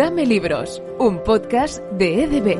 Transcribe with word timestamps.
Dame 0.00 0.24
Libros, 0.24 0.82
un 0.98 1.22
podcast 1.22 1.82
de 1.92 2.24
EDB. 2.24 2.58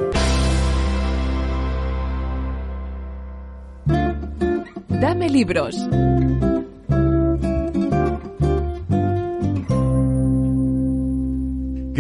Dame 5.01 5.31
Libros. 5.31 5.75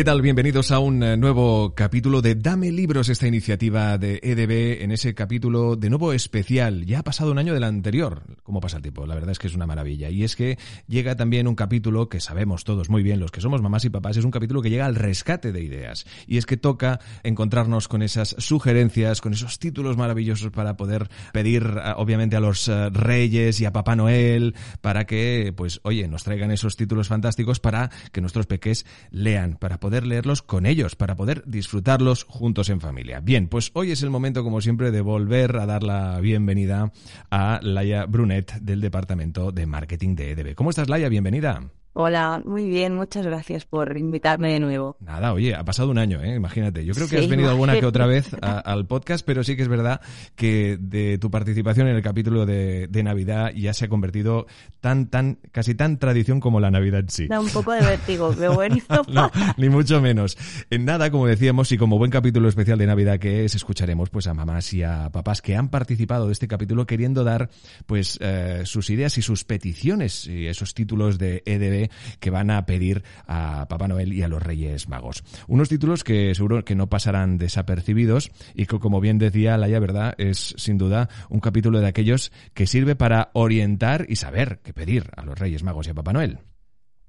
¿Qué 0.01 0.05
tal? 0.05 0.23
Bienvenidos 0.23 0.71
a 0.71 0.79
un 0.79 1.03
eh, 1.03 1.19
nuevo 1.19 1.75
capítulo 1.75 2.23
de 2.23 2.35
Dame 2.35 2.73
Libros, 2.73 3.11
esta 3.11 3.27
iniciativa 3.27 3.99
de 3.99 4.19
EDB, 4.23 4.83
en 4.83 4.93
ese 4.93 5.15
capítulo 5.15 5.77
de 5.77 5.91
nuevo 5.91 6.15
especial. 6.15 6.87
Ya 6.87 7.01
ha 7.01 7.03
pasado 7.03 7.33
un 7.33 7.39
año 7.39 7.53
del 7.53 7.65
anterior. 7.65 8.23
¿Cómo 8.43 8.61
pasa 8.61 8.79
el 8.79 8.83
tiempo? 8.83 9.07
La 9.07 9.15
verdad 9.15 9.33
es 9.33 9.39
que 9.39 9.49
es 9.49 9.55
una 9.55 9.67
maravilla. 9.67 10.09
Y 10.09 10.25
es 10.25 10.37
que 10.37 10.57
llega 10.89 11.17
también 11.17 11.47
un 11.47 11.55
capítulo 11.55 12.09
que 12.09 12.19
sabemos 12.19 12.65
todos 12.65 12.89
muy 12.89 13.03
bien, 13.03 13.21
los 13.21 13.31
que 13.31 13.43
somos 13.43 13.61
mamás 13.61 13.85
y 13.85 13.91
papás, 13.91 14.17
es 14.17 14.25
un 14.25 14.31
capítulo 14.31 14.63
que 14.63 14.71
llega 14.71 14.87
al 14.87 14.95
rescate 14.95 15.53
de 15.53 15.63
ideas. 15.63 16.07
Y 16.27 16.39
es 16.39 16.47
que 16.47 16.57
toca 16.57 16.99
encontrarnos 17.23 17.87
con 17.87 18.01
esas 18.01 18.37
sugerencias, 18.39 19.21
con 19.21 19.35
esos 19.35 19.59
títulos 19.59 19.99
maravillosos 19.99 20.51
para 20.51 20.79
poder 20.79 21.11
pedir, 21.35 21.75
eh, 21.77 21.93
obviamente, 21.97 22.37
a 22.37 22.41
los 22.41 22.69
eh, 22.69 22.89
reyes 22.89 23.61
y 23.61 23.67
a 23.67 23.75
Papá 23.75 23.97
Noel 23.97 24.55
para 24.81 25.05
que, 25.05 25.53
pues, 25.55 25.81
oye, 25.83 26.09
nos 26.09 26.25
traigan 26.25 26.51
esos 26.53 26.77
títulos 26.77 27.09
fantásticos 27.09 27.61
para 27.61 27.91
que 28.13 28.23
nuestros 28.23 28.47
peques 28.47 28.87
lean, 29.11 29.59
para 29.61 29.79
poder 29.79 29.90
poder 29.91 30.07
leerlos 30.07 30.43
con 30.43 30.67
ellos, 30.67 30.95
para 30.95 31.17
poder 31.17 31.43
disfrutarlos 31.47 32.23
juntos 32.23 32.69
en 32.69 32.81
familia. 32.81 33.19
Bien, 33.19 33.49
pues 33.49 33.73
hoy 33.75 33.91
es 33.91 34.05
el 34.05 34.11
momento, 34.11 34.45
como 34.45 34.61
siempre, 34.61 34.93
de 34.93 35.01
volver 35.01 35.57
a 35.57 35.67
dar 35.67 35.83
la 35.83 36.21
bienvenida 36.21 36.93
a 37.29 37.59
Laia 37.61 38.07
Brunet 38.07 38.53
del 38.61 38.81
Departamento 38.81 39.51
de 39.51 39.67
Marketing 39.67 40.15
de 40.15 40.31
EDB. 40.31 40.55
¿Cómo 40.55 40.71
estás, 40.71 40.89
Laia? 40.89 41.09
Bienvenida. 41.09 41.80
Hola, 41.93 42.41
muy 42.45 42.69
bien, 42.69 42.95
muchas 42.95 43.27
gracias 43.27 43.65
por 43.65 43.99
invitarme 43.99 44.53
de 44.53 44.61
nuevo. 44.61 44.97
Nada, 45.01 45.33
oye, 45.33 45.57
ha 45.57 45.65
pasado 45.65 45.91
un 45.91 45.99
año, 45.99 46.23
¿eh? 46.23 46.37
imagínate. 46.37 46.85
Yo 46.85 46.95
creo 46.95 47.09
que 47.09 47.19
has 47.19 47.29
venido 47.29 47.51
alguna 47.51 47.79
que 47.81 47.85
otra 47.85 48.07
vez 48.07 48.31
al 48.41 48.87
podcast, 48.87 49.27
pero 49.27 49.43
sí 49.43 49.57
que 49.57 49.63
es 49.63 49.69
verdad 49.69 50.01
que 50.37 50.79
de 50.81 51.19
tu 51.19 51.33
participación 51.33 51.89
en 51.89 51.97
el 51.97 52.03
capítulo 52.03 52.47
de, 52.47 52.89
Navidad 53.01 53.53
ya 53.57 53.73
se 53.73 53.87
ha 53.87 53.89
convertido 53.89 54.47
tan, 54.81 55.07
tan, 55.07 55.39
casi 55.53 55.75
tan 55.75 55.99
tradición 55.99 56.39
como 56.39 56.61
la 56.61 56.71
Navidad 56.71 57.01
en 57.01 57.09
sí. 57.09 57.27
Da 57.27 57.41
un 57.41 57.49
poco 57.49 57.73
de 57.73 57.81
vértigo, 57.81 58.33
pero 58.39 58.55
bueno. 58.55 58.77
no, 59.09 59.31
ni 59.57 59.69
mucho 59.69 60.01
menos. 60.01 60.37
En 60.69 60.85
nada, 60.85 61.11
como 61.11 61.27
decíamos, 61.27 61.73
y 61.73 61.79
como 61.79 61.99
buen 61.99 62.11
capítulo 62.11 62.49
especial 62.49 62.79
de 62.79 62.87
Navidad 62.87 63.19
que 63.19 63.45
es, 63.45 63.55
escucharemos 63.55 64.11
pues 64.11 64.27
a 64.27 64.35
mamás 64.35 64.73
y 64.75 64.83
a 64.83 65.09
papás 65.11 65.43
que 65.43 65.57
han 65.57 65.71
participado 65.71 66.27
de 66.27 66.33
este 66.33 66.47
capítulo 66.47 66.87
queriendo 66.87 67.25
dar 67.25 67.49
pues 67.87 68.19
eh, 68.21 68.63
sus 68.65 68.91
ideas 68.91 69.17
y 69.19 69.23
sus 69.23 69.45
peticiones 69.45 70.27
y 70.27 70.47
esos 70.47 70.75
títulos 70.75 71.19
de 71.19 71.43
EDB 71.47 71.80
que 72.19 72.31
van 72.31 72.51
a 72.51 72.67
pedir 72.67 73.03
a 73.27 73.67
Papá 73.69 73.89
Noel 73.89 74.13
y 74.13 74.23
a 74.23 74.29
los 74.29 74.43
Reyes 74.43 74.89
Magos. 74.89 75.25
Unos 75.47 75.69
títulos 75.69 76.05
que 76.05 76.35
seguro 76.35 76.65
que 76.65 76.75
no 76.75 76.89
pasarán 76.89 77.39
desapercibidos 77.39 78.31
y 78.55 78.67
que, 78.67 78.79
como 78.79 79.01
bien 79.01 79.19
decía 79.19 79.57
Laia, 79.57 79.79
¿verdad? 79.79 80.15
Es 80.19 80.55
sin 80.59 80.77
duda 80.77 81.09
un 81.29 81.41
capítulo 81.41 81.81
de 81.81 81.87
aquellos 81.87 82.33
que 82.53 82.67
sirve 82.67 82.97
para 82.97 83.31
orientar 83.33 84.07
y 84.09 84.17
saber 84.17 84.61
qué 84.63 84.73
pedir 84.73 85.11
a 85.17 85.25
los 85.25 85.39
Reyes 85.39 85.63
Magos 85.63 85.87
y 85.87 85.91
a 85.91 85.95
Papá 85.95 86.13
Noel. 86.13 86.50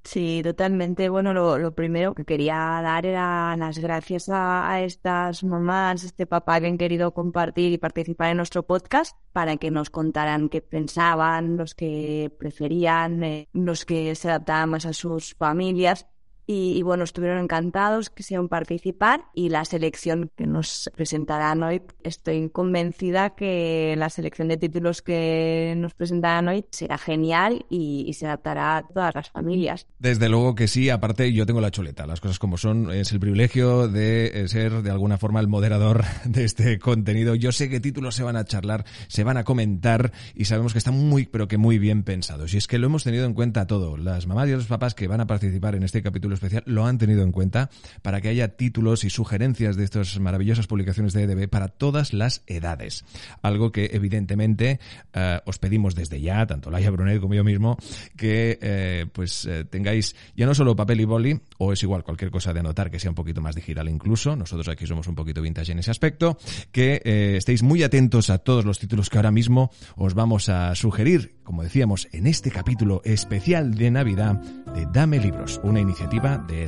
Sí, 0.03 0.41
totalmente. 0.44 1.09
Bueno, 1.09 1.33
lo, 1.33 1.75
primero 1.75 2.16
que 2.16 2.25
quería 2.25 2.55
dar 2.83 3.05
era 3.05 3.55
las 3.55 3.77
gracias 3.77 4.30
a, 4.30 4.81
estas 4.81 5.43
mamás, 5.43 6.03
este 6.03 6.25
papá 6.25 6.59
que 6.59 6.67
han 6.67 6.77
querido 6.77 7.13
compartir 7.13 7.71
y 7.71 7.77
participar 7.77 8.31
en 8.31 8.38
nuestro 8.38 8.63
podcast 8.63 9.16
para 9.31 9.58
que 9.58 9.69
nos 9.69 9.89
contaran 9.89 10.49
qué 10.49 10.61
pensaban, 10.61 11.55
los 11.55 11.75
que 11.75 12.31
preferían, 12.39 13.23
eh, 13.23 13.47
los 13.53 13.85
que 13.85 14.16
se 14.16 14.30
adaptaban 14.30 14.69
más 14.71 14.85
a 14.85 14.93
sus 14.93 15.35
familias 15.35 16.08
y, 16.53 16.81
bueno, 16.81 17.05
estuvieron 17.05 17.39
encantados, 17.39 18.09
quisieron 18.09 18.49
participar 18.49 19.23
y 19.33 19.49
la 19.49 19.63
selección 19.63 20.30
que 20.35 20.45
nos 20.45 20.89
presentarán 20.95 21.64
hoy, 21.64 21.81
estoy 22.03 22.49
convencida 22.49 23.36
que 23.36 23.95
la 23.98 24.09
selección 24.09 24.49
de 24.49 24.58
títulos 24.58 25.02
que 25.02 25.76
nos 25.77 25.93
presentarán 25.93 26.49
hoy 26.49 26.65
será 26.71 26.98
genial 26.98 27.65
y, 27.70 28.11
se 28.11 28.26
adaptará 28.26 28.77
a 28.77 28.87
todas 28.87 29.15
las 29.15 29.30
familias. 29.30 29.87
Desde 29.98 30.27
luego 30.27 30.53
que 30.53 30.67
sí, 30.67 30.89
aparte 30.89 31.31
yo 31.31 31.45
tengo 31.45 31.61
la 31.61 31.71
chuleta, 31.71 32.05
las 32.05 32.20
cosas 32.20 32.39
como 32.39 32.58
son, 32.58 32.92
es 32.92 33.14
el 33.14 33.21
privilegio 33.21 33.87
de 33.87 34.42
eh, 34.42 34.47
ser 34.49 34.81
de 34.81 34.92
alguna 34.92 35.17
forma 35.17 35.39
el 35.39 35.47
moderador 35.47 36.03
de 36.26 36.43
este 36.43 36.77
contenido. 36.77 37.36
Yo 37.36 37.53
sé 37.53 37.70
qué 37.70 37.80
títulos 37.80 38.15
se 38.15 38.23
van 38.23 38.36
a 38.36 38.43
charlar, 38.43 38.83
se 39.08 39.23
van 39.23 39.37
a 39.37 39.45
comentar 39.45 40.11
y 40.36 40.45
sabemos 40.45 40.73
que 40.73 40.80
están 40.80 40.95
muy, 40.95 41.26
pero 41.26 41.47
que 41.47 41.58
muy 41.58 41.80
bien 41.80 42.03
pensados. 42.03 42.53
Y 42.53 42.58
es 42.58 42.67
que 42.67 42.77
lo 42.77 42.87
hemos 42.87 43.05
tenido 43.05 43.26
en 43.26 43.33
cuenta 43.33 43.65
todo, 43.65 43.95
las 43.95 44.27
mamás 44.27 44.49
y 44.49 44.52
los 44.52 44.65
papás 44.65 44.93
que 44.93 45.08
van 45.08 45.21
a 45.21 45.27
participar 45.27 45.76
en 45.76 45.83
este 45.83 46.02
capítulo 46.03 46.36
especial 46.41 46.63
lo 46.65 46.85
han 46.85 46.97
tenido 46.97 47.23
en 47.23 47.31
cuenta 47.31 47.69
para 48.02 48.21
que 48.21 48.29
haya 48.29 48.55
títulos 48.55 49.03
y 49.03 49.09
sugerencias 49.09 49.75
de 49.75 49.83
estas 49.83 50.19
maravillosas 50.19 50.67
publicaciones 50.67 51.13
de 51.13 51.23
EDB 51.23 51.47
para 51.47 51.67
todas 51.67 52.13
las 52.13 52.43
edades. 52.47 53.05
Algo 53.41 53.71
que 53.71 53.91
evidentemente 53.93 54.79
eh, 55.13 55.39
os 55.45 55.59
pedimos 55.59 55.95
desde 55.95 56.19
ya, 56.19 56.45
tanto 56.45 56.71
Laia 56.71 56.89
Brunet 56.89 57.21
como 57.21 57.35
yo 57.35 57.43
mismo, 57.43 57.77
que 58.17 58.57
eh, 58.61 59.05
pues 59.11 59.45
eh, 59.45 59.65
tengáis 59.65 60.15
ya 60.35 60.45
no 60.45 60.55
solo 60.55 60.75
papel 60.75 61.02
y 61.02 61.05
boli, 61.05 61.39
o 61.57 61.73
es 61.73 61.83
igual 61.83 62.03
cualquier 62.03 62.31
cosa 62.31 62.53
de 62.53 62.59
anotar 62.59 62.89
que 62.89 62.99
sea 62.99 63.11
un 63.11 63.15
poquito 63.15 63.41
más 63.41 63.55
digital 63.55 63.87
incluso, 63.89 64.35
nosotros 64.35 64.67
aquí 64.67 64.87
somos 64.87 65.08
un 65.08 65.15
poquito 65.15 65.41
vintage 65.41 65.71
en 65.71 65.79
ese 65.79 65.91
aspecto, 65.91 66.37
que 66.71 67.02
estéis 67.37 67.63
muy 67.63 67.83
atentos 67.83 68.29
a 68.29 68.39
todos 68.39 68.65
los 68.65 68.79
títulos 68.79 69.09
que 69.09 69.17
ahora 69.17 69.31
mismo 69.31 69.71
os 69.95 70.13
vamos 70.13 70.49
a 70.49 70.73
sugerir, 70.75 71.35
como 71.43 71.63
decíamos, 71.63 72.08
en 72.11 72.27
este 72.27 72.52
capítulo 72.52 73.02
especial 73.03 73.75
de 73.75 73.91
Navidad 73.91 74.35
de 74.73 74.87
Dame 74.91 75.19
Libros, 75.19 75.59
una 75.63 75.79
iniciativa 75.79 76.30
de 76.37 76.65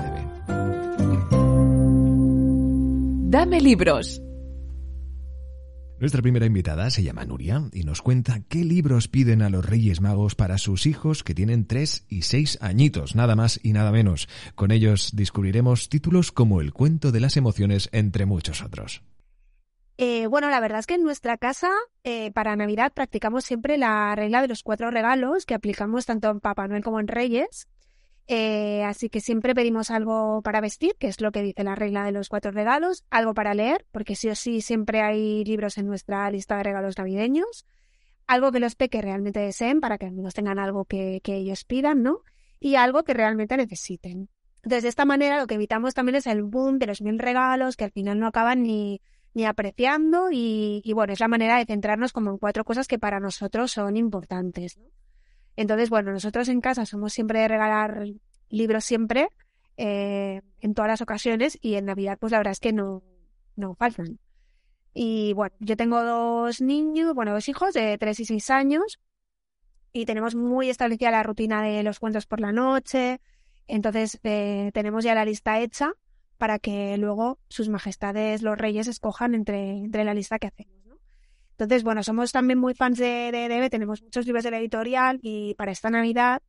Dame 3.29 3.62
libros. 3.62 4.22
Nuestra 6.00 6.22
primera 6.22 6.46
invitada 6.46 6.90
se 6.90 7.01
llama 7.01 7.24
Nuria 7.24 7.62
y 7.72 7.84
nos 7.84 8.02
cuenta 8.02 8.41
qué 8.50 8.66
libros 8.66 9.07
piden 9.07 9.41
a 9.41 9.50
los 9.50 9.66
Reyes 9.66 10.02
Magos 10.02 10.35
para 10.35 10.57
sus 10.57 10.85
hijos 10.85 11.23
que 11.23 11.34
tienen 11.34 11.66
3 11.66 12.06
y 12.09 12.23
6 12.23 12.59
añitos, 12.62 13.16
nada 13.16 13.35
más 13.35 13.59
y 13.63 13.72
nada 13.72 13.91
menos. 13.91 14.28
Con 14.56 14.72
ellos 14.72 15.12
descubriremos 15.16 15.88
títulos 15.88 16.31
como 16.31 16.59
El 16.59 16.73
cuento 16.73 17.12
de 17.12 17.22
las 17.22 17.38
emociones, 17.38 17.90
entre 17.94 18.25
muchos 18.25 18.62
otros. 18.62 19.02
Eh, 19.97 20.28
bueno, 20.28 20.50
la 20.50 20.59
verdad 20.59 20.79
es 20.79 20.88
que 20.88 20.96
en 20.96 21.03
nuestra 21.03 21.38
casa 21.38 21.72
eh, 22.03 22.31
para 22.31 22.56
Navidad 22.56 22.91
practicamos 22.94 23.46
siempre 23.46 23.78
la 23.78 24.13
regla 24.16 24.41
de 24.41 24.47
los 24.47 24.63
cuatro 24.63 24.91
regalos 24.91 25.46
que 25.46 25.53
aplicamos 25.53 26.06
tanto 26.06 26.29
en 26.29 26.40
Papá 26.40 26.68
Noel 26.68 26.84
como 26.84 27.00
en 27.00 27.07
Reyes. 27.07 27.68
Eh, 28.28 28.84
así 28.84 29.09
que 29.09 29.19
siempre 29.19 29.53
pedimos 29.53 29.91
algo 29.91 30.41
para 30.41 30.61
vestir, 30.61 30.95
que 30.97 31.07
es 31.07 31.19
lo 31.19 31.31
que 31.31 31.41
dice 31.41 31.63
la 31.63 31.75
regla 31.75 32.06
de 32.06 32.13
los 32.13 32.29
cuatro 32.29 32.51
regalos, 32.51 33.03
algo 33.09 33.34
para 33.34 33.53
leer, 33.53 33.85
porque 33.91 34.16
sí 34.16 34.29
o 34.29 34.35
sí 34.35 34.61
siempre 34.61 35.01
hay 35.01 35.44
libros 35.44 35.78
en 35.78 35.88
nuestra 35.88 36.29
lista 36.31 36.56
de 36.57 36.63
regalos 36.63 36.97
navideños, 36.97 37.66
algo 38.25 38.51
que 38.51 38.61
los 38.61 38.75
peques 38.75 39.01
realmente 39.01 39.41
deseen 39.41 39.81
para 39.81 39.97
que 39.97 40.09
nos 40.09 40.34
tengan 40.34 40.57
algo 40.57 40.85
que, 40.85 41.22
ellos 41.25 41.66
pidan, 41.66 42.01
¿no? 42.01 42.22
Y 42.61 42.75
algo 42.75 43.03
que 43.03 43.13
realmente 43.13 43.57
necesiten. 43.57 44.29
Entonces, 44.63 44.84
de 44.84 44.90
esta 44.90 45.03
manera 45.03 45.41
lo 45.41 45.47
que 45.47 45.55
evitamos 45.55 45.94
también 45.94 46.16
es 46.16 46.28
el 46.28 46.44
boom 46.44 46.79
de 46.79 46.88
los 46.88 47.01
mil 47.01 47.19
regalos 47.19 47.75
que 47.75 47.84
al 47.84 47.91
final 47.91 48.17
no 48.17 48.28
acaban 48.28 48.63
ni, 48.63 49.01
ni 49.34 49.44
apreciando 49.44 50.29
y, 50.31 50.81
y 50.85 50.94
bueno, 50.94 51.11
es 51.11 51.19
la 51.19 51.28
manera 51.28 51.57
de 51.57 51.66
centrarnos 51.66 52.13
como 52.13 52.31
en 52.31 52.38
cuatro 52.38 52.63
cosas 52.63 52.88
que 52.88 52.97
para 52.97 53.19
nosotros 53.19 53.73
son 53.73 53.97
importantes. 53.97 54.78
¿no? 54.78 54.85
Entonces, 55.56 55.90
bueno, 55.90 56.12
nosotros 56.12 56.47
en 56.50 56.62
casa 56.62 56.86
somos 56.86 57.14
siempre 57.14 57.40
de 57.40 57.47
regalar 57.47 58.06
libros 58.50 58.86
siempre, 58.86 59.28
eh, 59.78 60.41
en 60.62 60.74
todas 60.74 60.90
las 60.90 61.02
ocasiones, 61.02 61.58
y 61.62 61.75
en 61.75 61.86
Navidad, 61.86 62.18
pues 62.19 62.31
la 62.31 62.40
verdad 62.40 62.53
es 62.53 62.59
que 62.59 62.74
no, 62.74 63.03
no 63.56 63.75
faltan. 63.75 64.19
Y 64.94 65.34
bueno, 65.34 65.56
yo 65.59 65.75
tengo 65.75 66.03
dos 66.03 66.62
niños, 66.62 67.14
bueno, 67.16 67.34
dos 67.34 67.50
hijos 67.50 67.74
de 67.74 67.97
3 67.97 68.19
y 68.19 68.25
6 68.25 68.50
años, 68.52 69.00
y 69.91 70.06
tenemos 70.06 70.36
muy 70.36 70.69
establecida 70.69 71.12
la 71.12 71.24
rutina 71.24 71.62
de 71.64 71.84
los 71.84 72.00
cuentos 72.00 72.25
por 72.25 72.40
la 72.40 72.52
noche, 72.52 73.22
entonces 73.67 74.20
eh, 74.23 74.72
tenemos 74.73 75.03
ya 75.03 75.16
la 75.16 75.26
lista 75.26 75.59
hecha 75.59 75.94
para 76.38 76.59
que 76.59 76.97
luego 76.97 77.40
sus 77.47 77.70
majestades 77.70 78.41
los 78.41 78.58
reyes 78.58 78.88
escojan 78.88 79.35
entre, 79.35 79.78
entre 79.78 80.03
la 80.03 80.14
lista 80.14 80.40
que 80.40 80.47
hacemos. 80.47 80.83
Entonces, 81.53 81.84
bueno, 81.84 82.03
somos 82.03 82.32
también 82.32 82.59
muy 82.59 82.73
fans 82.73 82.97
de, 82.97 83.32
de 83.32 83.70
tenemos 83.70 84.02
muchos 84.02 84.26
libros 84.26 84.44
de 84.44 84.52
la 84.52 84.59
editorial 84.59 85.20
y 85.22 85.53
para 85.53 85.72
esta 85.72 85.90
Navidad 85.90 86.41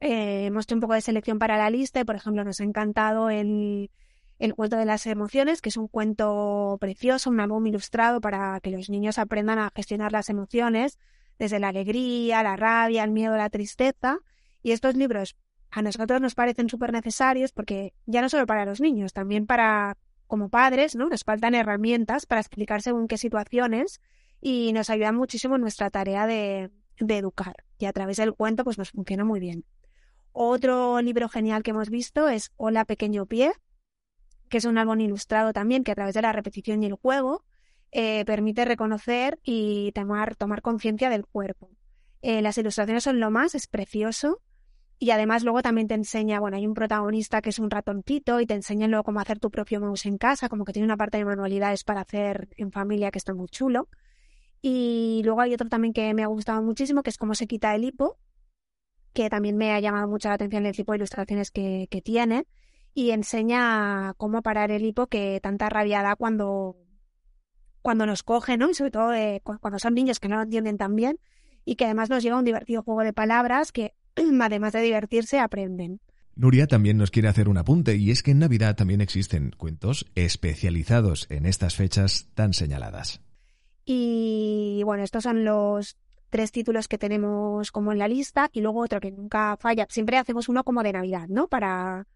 eh, 0.00 0.46
hemos 0.46 0.64
hecho 0.64 0.74
un 0.74 0.80
poco 0.80 0.94
de 0.94 1.00
selección 1.00 1.38
para 1.38 1.56
la 1.56 1.70
lista 1.70 2.00
y, 2.00 2.04
por 2.04 2.16
ejemplo, 2.16 2.44
nos 2.44 2.60
ha 2.60 2.64
encantado 2.64 3.30
el, 3.30 3.90
el 4.38 4.54
cuento 4.54 4.76
de 4.76 4.84
las 4.84 5.06
emociones, 5.06 5.62
que 5.62 5.68
es 5.68 5.76
un 5.76 5.88
cuento 5.88 6.76
precioso, 6.80 7.30
un 7.30 7.40
álbum 7.40 7.66
ilustrado 7.66 8.20
para 8.20 8.58
que 8.60 8.70
los 8.70 8.90
niños 8.90 9.18
aprendan 9.18 9.58
a 9.60 9.70
gestionar 9.74 10.12
las 10.12 10.28
emociones, 10.28 10.98
desde 11.38 11.60
la 11.60 11.68
alegría, 11.68 12.42
la 12.42 12.56
rabia, 12.56 13.04
el 13.04 13.12
miedo, 13.12 13.36
la 13.36 13.48
tristeza. 13.48 14.18
Y 14.62 14.72
estos 14.72 14.96
libros 14.96 15.36
a 15.70 15.80
nosotros 15.82 16.20
nos 16.20 16.34
parecen 16.34 16.68
súper 16.68 16.92
necesarios 16.92 17.52
porque 17.52 17.94
ya 18.04 18.20
no 18.20 18.28
solo 18.28 18.46
para 18.46 18.64
los 18.66 18.80
niños, 18.80 19.12
también 19.12 19.46
para 19.46 19.96
como 20.32 20.48
padres, 20.48 20.96
¿no? 20.96 21.10
Nos 21.10 21.24
faltan 21.24 21.54
herramientas 21.54 22.24
para 22.24 22.40
explicar 22.40 22.80
según 22.80 23.06
qué 23.06 23.18
situaciones 23.18 24.00
y 24.40 24.72
nos 24.72 24.88
ayuda 24.88 25.12
muchísimo 25.12 25.56
en 25.56 25.60
nuestra 25.60 25.90
tarea 25.90 26.26
de, 26.26 26.70
educar. 26.96 27.54
Y 27.76 27.84
a 27.84 27.92
través 27.92 28.16
del 28.16 28.32
cuento, 28.32 28.64
pues 28.64 28.78
nos 28.78 28.92
funciona 28.92 29.26
muy 29.26 29.40
bien. 29.40 29.66
Otro 30.32 31.02
libro 31.02 31.28
genial 31.28 31.62
que 31.62 31.72
hemos 31.72 31.90
visto 31.90 32.30
es 32.30 32.50
Hola 32.56 32.86
Pequeño 32.86 33.26
Pie, 33.26 33.52
que 34.48 34.56
es 34.56 34.64
un 34.64 34.78
álbum 34.78 34.98
ilustrado 35.00 35.52
también, 35.52 35.84
que 35.84 35.92
a 35.92 35.96
través 35.96 36.14
de 36.14 36.22
la 36.22 36.32
repetición 36.32 36.82
y 36.82 36.86
el 36.86 36.94
juego 36.94 37.44
eh, 37.90 38.24
permite 38.24 38.64
reconocer 38.64 39.38
y 39.42 39.92
tomar, 39.92 40.34
tomar 40.34 40.62
conciencia 40.62 41.10
del 41.10 41.26
cuerpo. 41.26 41.68
Eh, 42.22 42.40
las 42.40 42.56
ilustraciones 42.56 43.04
son 43.04 43.20
lo 43.20 43.30
más, 43.30 43.54
es 43.54 43.66
precioso. 43.66 44.40
Y 45.02 45.10
además 45.10 45.42
luego 45.42 45.62
también 45.62 45.88
te 45.88 45.94
enseña, 45.94 46.38
bueno, 46.38 46.56
hay 46.56 46.64
un 46.64 46.74
protagonista 46.74 47.42
que 47.42 47.50
es 47.50 47.58
un 47.58 47.72
ratoncito 47.72 48.38
y 48.38 48.46
te 48.46 48.54
enseña 48.54 48.86
luego 48.86 49.02
cómo 49.02 49.18
hacer 49.18 49.40
tu 49.40 49.50
propio 49.50 49.80
mouse 49.80 50.06
en 50.06 50.16
casa, 50.16 50.48
como 50.48 50.64
que 50.64 50.72
tiene 50.72 50.86
una 50.86 50.96
parte 50.96 51.18
de 51.18 51.24
manualidades 51.24 51.82
para 51.82 52.02
hacer 52.02 52.50
en 52.56 52.70
familia 52.70 53.10
que 53.10 53.18
está 53.18 53.34
muy 53.34 53.48
chulo. 53.48 53.88
Y 54.60 55.22
luego 55.24 55.40
hay 55.40 55.54
otro 55.54 55.68
también 55.68 55.92
que 55.92 56.14
me 56.14 56.22
ha 56.22 56.28
gustado 56.28 56.62
muchísimo, 56.62 57.02
que 57.02 57.10
es 57.10 57.18
cómo 57.18 57.34
se 57.34 57.48
quita 57.48 57.74
el 57.74 57.82
hipo, 57.82 58.16
que 59.12 59.28
también 59.28 59.56
me 59.56 59.72
ha 59.72 59.80
llamado 59.80 60.06
mucho 60.06 60.28
la 60.28 60.36
atención 60.36 60.66
el 60.66 60.76
tipo 60.76 60.92
de 60.92 60.98
ilustraciones 60.98 61.50
que, 61.50 61.88
que 61.90 62.00
tiene. 62.00 62.46
Y 62.94 63.10
enseña 63.10 64.14
cómo 64.18 64.40
parar 64.40 64.70
el 64.70 64.84
hipo 64.84 65.08
que 65.08 65.40
tanta 65.42 65.68
rabia 65.68 66.04
da 66.04 66.14
cuando, 66.14 66.76
cuando 67.82 68.06
nos 68.06 68.22
coge, 68.22 68.56
¿no? 68.56 68.70
Y 68.70 68.74
sobre 68.74 68.92
todo 68.92 69.10
cuando 69.42 69.80
son 69.80 69.94
niños 69.94 70.20
que 70.20 70.28
no 70.28 70.36
lo 70.36 70.42
entienden 70.42 70.78
tan 70.78 70.94
bien 70.94 71.18
y 71.64 71.74
que 71.74 71.86
además 71.86 72.08
nos 72.08 72.22
lleva 72.22 72.38
un 72.38 72.44
divertido 72.44 72.84
juego 72.84 73.02
de 73.02 73.12
palabras 73.12 73.72
que 73.72 73.96
además 74.40 74.72
de 74.72 74.82
divertirse 74.82 75.38
aprenden. 75.38 76.00
Nuria 76.34 76.66
también 76.66 76.96
nos 76.96 77.10
quiere 77.10 77.28
hacer 77.28 77.48
un 77.48 77.58
apunte 77.58 77.96
y 77.96 78.10
es 78.10 78.22
que 78.22 78.30
en 78.30 78.38
Navidad 78.38 78.74
también 78.74 79.02
existen 79.02 79.52
cuentos 79.56 80.06
especializados 80.14 81.26
en 81.30 81.44
estas 81.44 81.76
fechas 81.76 82.28
tan 82.34 82.54
señaladas. 82.54 83.20
Y 83.84 84.80
bueno, 84.84 85.02
estos 85.02 85.24
son 85.24 85.44
los 85.44 85.96
tres 86.30 86.52
títulos 86.52 86.88
que 86.88 86.96
tenemos 86.96 87.70
como 87.70 87.92
en 87.92 87.98
la 87.98 88.08
lista 88.08 88.48
y 88.52 88.62
luego 88.62 88.80
otro 88.80 89.00
que 89.00 89.10
nunca 89.10 89.58
falla. 89.58 89.86
Siempre 89.90 90.16
hacemos 90.16 90.48
uno 90.48 90.64
como 90.64 90.82
de 90.82 90.92
Navidad, 90.92 91.28
¿no? 91.28 91.48
Para, 91.48 92.06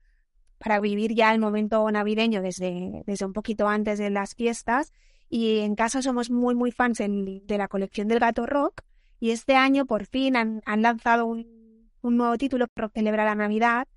para 0.58 0.80
vivir 0.80 1.14
ya 1.14 1.34
el 1.34 1.38
momento 1.38 1.90
navideño 1.90 2.40
desde, 2.40 3.02
desde 3.06 3.26
un 3.26 3.34
poquito 3.34 3.68
antes 3.68 3.98
de 3.98 4.08
las 4.08 4.34
fiestas. 4.34 4.92
Y 5.28 5.58
en 5.58 5.74
casa 5.74 6.00
somos 6.00 6.30
muy, 6.30 6.54
muy 6.54 6.70
fans 6.70 6.98
de 6.98 7.58
la 7.58 7.68
colección 7.68 8.08
del 8.08 8.20
Gato 8.20 8.46
Rock. 8.46 8.80
Y 9.20 9.30
este 9.30 9.56
año 9.56 9.84
por 9.84 10.06
fin 10.06 10.36
han, 10.36 10.62
han 10.64 10.80
lanzado 10.80 11.26
un, 11.26 11.55
un 12.06 12.16
nuevo 12.16 12.36
título 12.38 12.68
para 12.68 12.88
celebrar 12.88 13.26
la 13.26 13.34
Navidad 13.34 13.88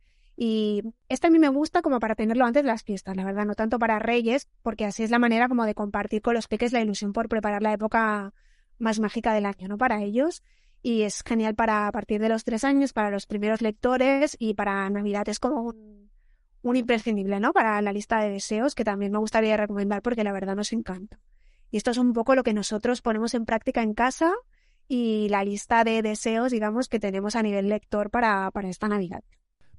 y 0.42 0.84
este 1.10 1.28
a 1.28 1.30
mí 1.30 1.38
me 1.38 1.50
gusta 1.50 1.82
como 1.82 2.00
para 2.00 2.16
tenerlo 2.16 2.46
antes 2.46 2.64
de 2.64 2.68
las 2.68 2.84
fiestas, 2.84 3.16
la 3.18 3.26
verdad, 3.26 3.46
no 3.46 3.56
tanto 3.56 3.78
para 3.78 4.00
Reyes, 4.00 4.48
porque 4.62 4.86
así 4.86 5.04
es 5.04 5.12
la 5.12 5.20
manera 5.20 5.50
como 5.50 5.66
de 5.66 5.76
compartir 5.76 6.22
con 6.22 6.34
los 6.34 6.48
peques 6.48 6.72
la 6.72 6.80
ilusión 6.80 7.12
por 7.12 7.28
preparar 7.28 7.62
la 7.62 7.74
época 7.74 8.34
más 8.78 9.02
mágica 9.02 9.34
del 9.34 9.46
año, 9.46 9.68
¿no? 9.68 9.78
Para 9.78 10.02
ellos. 10.02 10.42
Y 10.82 11.02
es 11.02 11.24
genial 11.24 11.56
para 11.56 11.88
a 11.88 11.92
partir 11.92 12.22
de 12.22 12.30
los 12.30 12.46
tres 12.46 12.64
años, 12.64 12.94
para 12.94 13.12
los 13.12 13.26
primeros 13.26 13.62
lectores 13.62 14.38
y 14.40 14.54
para 14.54 14.90
Navidad 14.90 15.28
es 15.28 15.40
como 15.40 15.62
un, 15.62 16.10
un 16.62 16.76
imprescindible, 16.78 17.42
¿no? 17.42 17.52
Para 17.52 17.82
la 17.82 17.92
lista 17.92 18.22
de 18.22 18.30
deseos 18.30 18.76
que 18.76 18.86
también 18.86 19.12
me 19.12 19.18
gustaría 19.18 19.58
recomendar 19.58 20.02
porque 20.02 20.24
la 20.24 20.32
verdad 20.32 20.56
nos 20.56 20.72
encanta. 20.72 21.20
Y 21.70 21.76
esto 21.76 21.92
es 21.92 21.98
un 21.98 22.14
poco 22.14 22.34
lo 22.34 22.44
que 22.44 22.54
nosotros 22.54 23.02
ponemos 23.02 23.34
en 23.34 23.46
práctica 23.46 23.84
en 23.84 23.94
casa 23.94 24.34
y 24.90 25.30
la 25.30 25.46
lista 25.46 25.86
de 25.86 26.02
deseos, 26.02 26.52
digamos, 26.52 26.90
que 26.90 27.00
tenemos 27.00 27.38
a 27.38 27.44
nivel 27.44 27.70
lector 27.70 28.10
para, 28.10 28.52
para 28.52 28.68
esta 28.68 28.90
Navidad. 28.90 29.24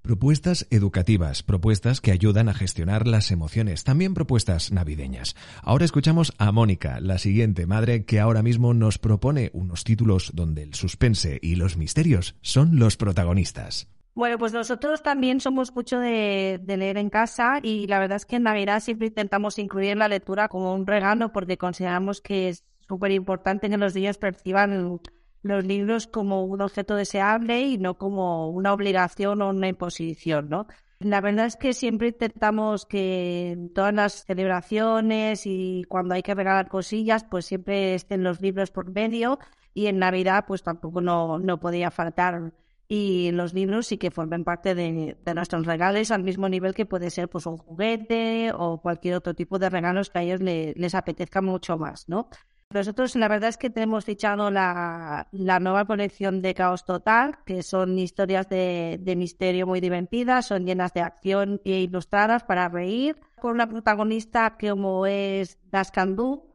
Propuestas 0.02 0.66
educativas, 0.70 1.42
propuestas 1.42 2.00
que 2.00 2.10
ayudan 2.10 2.48
a 2.48 2.54
gestionar 2.54 3.06
las 3.06 3.30
emociones, 3.30 3.84
también 3.84 4.14
propuestas 4.14 4.72
navideñas. 4.72 5.36
Ahora 5.62 5.84
escuchamos 5.84 6.32
a 6.38 6.52
Mónica, 6.52 7.00
la 7.00 7.18
siguiente 7.18 7.66
madre 7.66 8.06
que 8.06 8.18
ahora 8.18 8.42
mismo 8.42 8.72
nos 8.72 8.96
propone 8.96 9.50
unos 9.52 9.84
títulos 9.84 10.30
donde 10.32 10.62
el 10.62 10.72
suspense 10.72 11.38
y 11.42 11.56
los 11.56 11.76
misterios 11.76 12.34
son 12.40 12.78
los 12.78 12.96
protagonistas. 12.96 13.88
Bueno, 14.14 14.38
pues 14.38 14.52
nosotros 14.52 15.02
también 15.02 15.40
somos 15.40 15.74
mucho 15.74 15.98
de, 15.98 16.60
leer 16.66 16.96
en 16.96 17.10
casa 17.10 17.60
y 17.62 17.86
la 17.86 17.98
verdad 17.98 18.16
es 18.16 18.26
que 18.26 18.36
en 18.36 18.42
Navidad 18.44 18.80
siempre 18.80 19.08
intentamos 19.08 19.58
incluir 19.58 19.96
la 19.96 20.08
lectura 20.08 20.48
como 20.48 20.74
un 20.74 20.86
regalo 20.86 21.30
porque 21.30 21.58
consideramos 21.58 22.20
que 22.20 22.48
es 22.48 22.64
súper 22.90 23.12
importante 23.12 23.70
que 23.70 23.76
los 23.78 23.94
niños 23.94 24.18
perciban 24.18 25.00
los 25.42 25.64
libros 25.64 26.08
como 26.08 26.44
un 26.44 26.60
objeto 26.60 26.96
deseable 26.96 27.60
y 27.62 27.78
no 27.78 27.96
como 27.96 28.50
una 28.50 28.72
obligación 28.72 29.42
o 29.42 29.50
una 29.50 29.68
imposición, 29.68 30.48
¿no? 30.48 30.66
La 30.98 31.20
verdad 31.20 31.46
es 31.46 31.56
que 31.56 31.72
siempre 31.72 32.08
intentamos 32.08 32.84
que 32.84 33.52
en 33.52 33.72
todas 33.72 33.94
las 33.94 34.24
celebraciones 34.24 35.46
y 35.46 35.84
cuando 35.88 36.14
hay 36.14 36.22
que 36.22 36.34
regalar 36.34 36.68
cosillas, 36.68 37.24
pues 37.24 37.46
siempre 37.46 37.94
estén 37.94 38.24
los 38.24 38.40
libros 38.40 38.72
por 38.72 38.90
medio 38.90 39.38
y 39.72 39.86
en 39.86 39.98
Navidad 40.00 40.44
pues 40.48 40.62
tampoco 40.64 41.00
no, 41.00 41.38
no 41.38 41.60
podía 41.60 41.92
faltar 41.92 42.52
y 42.92 43.30
los 43.30 43.54
libros 43.54 43.86
sí 43.86 43.98
que 43.98 44.10
formen 44.10 44.42
parte 44.42 44.74
de, 44.74 45.16
nuestros 45.32 45.64
regalos 45.64 46.10
al 46.10 46.24
mismo 46.24 46.48
nivel 46.48 46.74
que 46.74 46.86
puede 46.86 47.10
ser 47.10 47.28
pues 47.28 47.46
un 47.46 47.56
juguete 47.56 48.50
o 48.52 48.82
cualquier 48.82 49.14
otro 49.14 49.32
tipo 49.32 49.60
de 49.60 49.70
regalos 49.70 50.10
que 50.10 50.18
a 50.18 50.22
ellos 50.22 50.40
les 50.40 50.94
apetezca 50.96 51.40
mucho 51.40 51.78
más, 51.78 52.08
¿no? 52.08 52.28
Nosotros 52.72 53.16
la 53.16 53.26
verdad 53.26 53.48
es 53.48 53.56
que 53.56 53.68
tenemos 53.68 54.04
fichado 54.04 54.48
la, 54.48 55.26
nueva 55.32 55.86
colección 55.86 56.40
de 56.40 56.54
Caos 56.54 56.84
Total, 56.84 57.38
que 57.44 57.64
son 57.64 57.98
historias 57.98 58.48
de, 58.48 59.14
misterio 59.16 59.66
muy 59.66 59.80
divertidas, 59.80 60.46
son 60.46 60.66
llenas 60.66 60.94
de 60.94 61.00
acción 61.00 61.60
e 61.64 61.80
ilustradas 61.80 62.44
para 62.44 62.68
reír, 62.68 63.16
con 63.40 63.54
una 63.54 63.68
protagonista 63.68 64.56
como 64.56 65.04
es 65.04 65.58
Das 65.72 65.90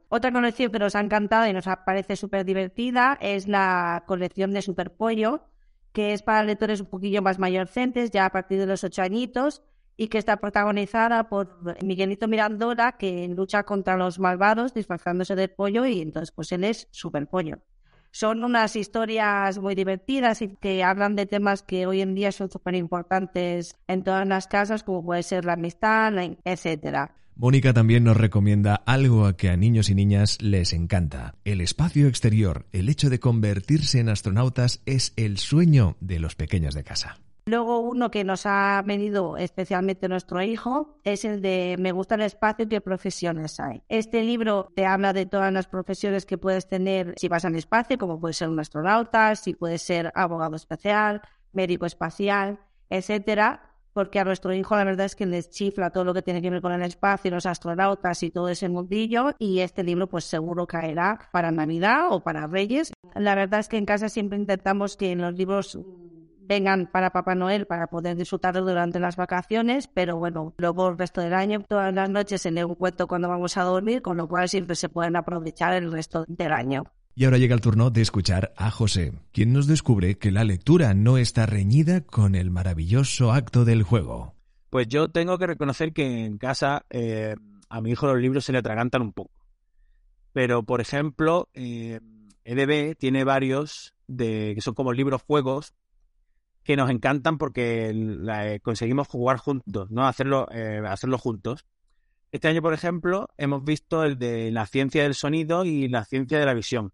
Otra 0.07 0.31
colección 0.31 0.71
que 0.71 0.79
nos 0.79 0.95
ha 0.95 1.01
encantado 1.01 1.47
y 1.47 1.53
nos 1.53 1.65
parece 1.85 2.15
súper 2.15 2.45
divertida 2.45 3.17
es 3.19 3.49
la 3.49 4.05
colección 4.07 4.53
de 4.53 4.61
Superpollo, 4.61 5.43
que 5.91 6.13
es 6.13 6.23
para 6.23 6.43
lectores 6.43 6.79
un 6.79 6.87
poquillo 6.87 7.23
más 7.23 7.39
mayorcentes, 7.39 8.11
ya 8.11 8.25
a 8.25 8.31
partir 8.31 8.57
de 8.59 8.67
los 8.67 8.85
ocho 8.85 9.01
añitos, 9.01 9.63
y 9.97 10.07
que 10.07 10.17
está 10.17 10.37
protagonizada 10.37 11.29
por 11.29 11.77
Miguelito 11.83 12.27
Mirandola, 12.27 12.93
que 12.97 13.27
lucha 13.27 13.63
contra 13.63 13.97
los 13.97 14.19
malvados 14.19 14.73
disfrazándose 14.73 15.35
de 15.35 15.47
pollo 15.47 15.85
y 15.85 16.01
entonces 16.01 16.31
pues 16.31 16.51
él 16.51 16.63
es 16.63 16.87
super 16.91 17.27
pollo. 17.27 17.59
Son 18.11 18.45
unas 18.45 18.77
historias 18.77 19.57
muy 19.57 19.75
divertidas 19.75 20.41
y 20.41 20.55
que 20.55 20.83
hablan 20.83 21.17
de 21.17 21.25
temas 21.25 21.63
que 21.63 21.85
hoy 21.85 21.99
en 21.99 22.15
día 22.15 22.31
son 22.31 22.49
súper 22.49 22.75
importantes 22.75 23.75
en 23.87 24.03
todas 24.03 24.25
las 24.25 24.47
casas, 24.47 24.83
como 24.83 25.03
puede 25.03 25.21
ser 25.21 25.43
la 25.43 25.53
amistad, 25.53 26.13
etcétera. 26.45 27.13
Mónica 27.35 27.73
también 27.73 28.05
nos 28.05 28.15
recomienda 28.15 28.75
algo 28.85 29.35
que 29.35 29.49
a 29.49 29.57
niños 29.57 29.89
y 29.89 29.95
niñas 29.95 30.41
les 30.41 30.71
encanta. 30.71 31.35
El 31.43 31.59
espacio 31.59 32.07
exterior, 32.07 32.65
el 32.71 32.87
hecho 32.87 33.09
de 33.09 33.19
convertirse 33.19 33.99
en 33.99 34.07
astronautas 34.07 34.81
es 34.85 35.11
el 35.17 35.37
sueño 35.37 35.97
de 35.99 36.19
los 36.19 36.35
pequeños 36.35 36.73
de 36.73 36.85
casa. 36.85 37.19
Luego 37.47 37.79
uno 37.79 38.09
que 38.09 38.23
nos 38.23 38.47
ha 38.47 38.81
venido 38.83 39.37
especialmente 39.37 40.09
nuestro 40.09 40.41
hijo 40.41 40.97
es 41.03 41.25
el 41.25 41.43
de 41.43 41.75
Me 41.77 41.91
gusta 41.91 42.15
el 42.15 42.21
espacio 42.21 42.67
qué 42.67 42.81
profesiones 42.81 43.59
hay. 43.59 43.83
Este 43.87 44.23
libro 44.23 44.71
te 44.75 44.87
habla 44.87 45.13
de 45.13 45.27
todas 45.27 45.53
las 45.53 45.67
profesiones 45.67 46.25
que 46.25 46.39
puedes 46.39 46.67
tener 46.67 47.13
si 47.17 47.27
vas 47.27 47.45
al 47.45 47.53
espacio, 47.53 47.99
como 47.99 48.19
puede 48.19 48.33
ser 48.33 48.49
un 48.49 48.59
astronauta, 48.59 49.35
si 49.35 49.53
puede 49.53 49.77
ser 49.77 50.11
abogado 50.15 50.55
especial, 50.55 51.21
médico 51.53 51.85
espacial, 51.85 52.59
etcétera 52.89 53.75
porque 53.93 54.19
a 54.19 54.25
nuestro 54.25 54.53
hijo 54.53 54.75
la 54.75 54.83
verdad 54.83 55.05
es 55.05 55.15
que 55.15 55.25
les 55.25 55.49
chifla 55.49 55.89
todo 55.89 56.03
lo 56.03 56.13
que 56.13 56.21
tiene 56.21 56.41
que 56.41 56.49
ver 56.49 56.61
con 56.61 56.73
el 56.73 56.81
espacio, 56.81 57.31
los 57.31 57.45
astronautas 57.45 58.23
y 58.23 58.29
todo 58.29 58.49
ese 58.49 58.67
mundillo 58.67 59.31
y 59.39 59.59
este 59.59 59.83
libro 59.83 60.07
pues 60.07 60.25
seguro 60.25 60.67
caerá 60.67 61.29
para 61.31 61.49
Navidad 61.49 62.07
o 62.09 62.21
para 62.21 62.45
Reyes. 62.45 62.91
La 63.13 63.35
verdad 63.35 63.61
es 63.61 63.69
que 63.69 63.77
en 63.77 63.85
casa 63.85 64.09
siempre 64.09 64.37
intentamos 64.37 64.97
que 64.97 65.13
en 65.13 65.21
los 65.21 65.33
libros 65.35 65.79
vengan 66.47 66.89
para 66.91 67.11
Papá 67.11 67.35
Noel 67.35 67.65
para 67.65 67.87
poder 67.87 68.15
disfrutarlo 68.15 68.61
durante 68.61 68.99
las 68.99 69.15
vacaciones, 69.15 69.87
pero 69.87 70.17
bueno, 70.17 70.53
luego 70.57 70.89
el 70.89 70.97
resto 70.97 71.21
del 71.21 71.33
año, 71.33 71.61
todas 71.67 71.93
las 71.93 72.09
noches 72.09 72.41
se 72.41 72.51
lee 72.51 72.63
un 72.63 72.75
cuento 72.75 73.07
cuando 73.07 73.29
vamos 73.29 73.57
a 73.57 73.63
dormir, 73.63 74.01
con 74.01 74.17
lo 74.17 74.27
cual 74.27 74.49
siempre 74.49 74.75
se 74.75 74.89
pueden 74.89 75.15
aprovechar 75.15 75.73
el 75.73 75.91
resto 75.91 76.25
del 76.27 76.51
año. 76.51 76.83
Y 77.17 77.23
ahora 77.23 77.37
llega 77.37 77.55
el 77.55 77.61
turno 77.61 77.91
de 77.91 78.01
escuchar 78.01 78.53
a 78.57 78.69
José, 78.71 79.13
quien 79.31 79.53
nos 79.53 79.67
descubre 79.67 80.17
que 80.17 80.31
la 80.31 80.43
lectura 80.43 80.93
no 80.93 81.17
está 81.17 81.45
reñida 81.45 82.01
con 82.01 82.35
el 82.35 82.51
maravilloso 82.51 83.31
acto 83.31 83.63
del 83.63 83.83
juego. 83.83 84.35
Pues 84.69 84.89
yo 84.89 85.07
tengo 85.07 85.37
que 85.37 85.47
reconocer 85.47 85.93
que 85.93 86.25
en 86.25 86.37
casa 86.37 86.85
eh, 86.89 87.35
a 87.69 87.79
mi 87.79 87.91
hijo 87.91 88.07
los 88.07 88.19
libros 88.19 88.43
se 88.43 88.51
le 88.51 88.57
atragantan 88.57 89.01
un 89.01 89.13
poco. 89.13 89.31
Pero, 90.33 90.63
por 90.63 90.81
ejemplo, 90.81 91.47
eh, 91.53 92.01
EDB 92.43 92.97
tiene 92.97 93.23
varios 93.23 93.93
de 94.07 94.51
que 94.53 94.59
son 94.59 94.73
como 94.73 94.91
libros 94.91 95.21
juegos 95.25 95.73
que 96.65 96.75
nos 96.75 96.89
encantan 96.89 97.37
porque 97.37 97.91
eh, 97.91 98.59
conseguimos 98.63 99.07
jugar 99.07 99.37
juntos, 99.37 99.91
¿no? 99.91 100.07
Hacerlo, 100.07 100.47
eh, 100.51 100.81
hacerlo 100.85 101.19
juntos. 101.19 101.63
Este 102.31 102.47
año, 102.47 102.63
por 102.63 102.73
ejemplo, 102.73 103.29
hemos 103.37 103.63
visto 103.63 104.03
el 104.03 104.17
de 104.17 104.51
la 104.51 104.65
ciencia 104.65 105.03
del 105.03 105.13
sonido 105.13 105.63
y 105.63 105.87
la 105.87 106.03
ciencia 106.05 106.39
de 106.39 106.45
la 106.45 106.55
visión, 106.55 106.91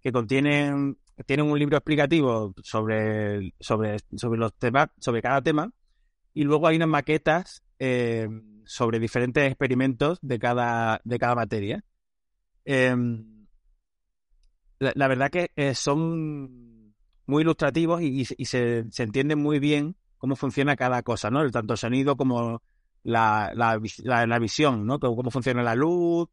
que 0.00 0.10
contienen, 0.10 0.98
tienen 1.26 1.46
un 1.46 1.56
libro 1.56 1.76
explicativo 1.76 2.52
sobre, 2.64 3.54
sobre, 3.60 3.98
sobre 4.16 4.40
los 4.40 4.52
temas, 4.54 4.88
sobre 4.98 5.22
cada 5.22 5.42
tema, 5.42 5.70
y 6.34 6.42
luego 6.42 6.66
hay 6.66 6.76
unas 6.76 6.88
maquetas 6.88 7.62
eh, 7.78 8.28
sobre 8.64 8.98
diferentes 8.98 9.46
experimentos 9.46 10.18
de 10.22 10.40
cada, 10.40 11.00
de 11.04 11.18
cada 11.20 11.36
materia. 11.36 11.84
Em, 12.64 13.46
la, 14.80 15.08
verdad 15.08 15.30
que 15.30 15.74
son 15.74 16.77
muy 17.28 17.42
ilustrativos 17.42 18.00
y, 18.02 18.24
se, 18.24 18.86
se, 18.90 19.02
entiende 19.02 19.36
muy 19.36 19.58
bien 19.58 19.96
cómo 20.16 20.34
funciona 20.34 20.76
cada 20.76 21.02
cosa, 21.02 21.30
¿no? 21.30 21.48
Tanto 21.50 21.74
el 21.74 21.78
sonido 21.78 22.16
como 22.16 22.62
la, 23.04 23.52
la, 23.54 23.78
la, 24.26 24.38
visión, 24.38 24.86
¿no? 24.86 24.98
Cómo 24.98 25.30
funciona 25.30 25.62
la 25.62 25.74
luz. 25.74 26.28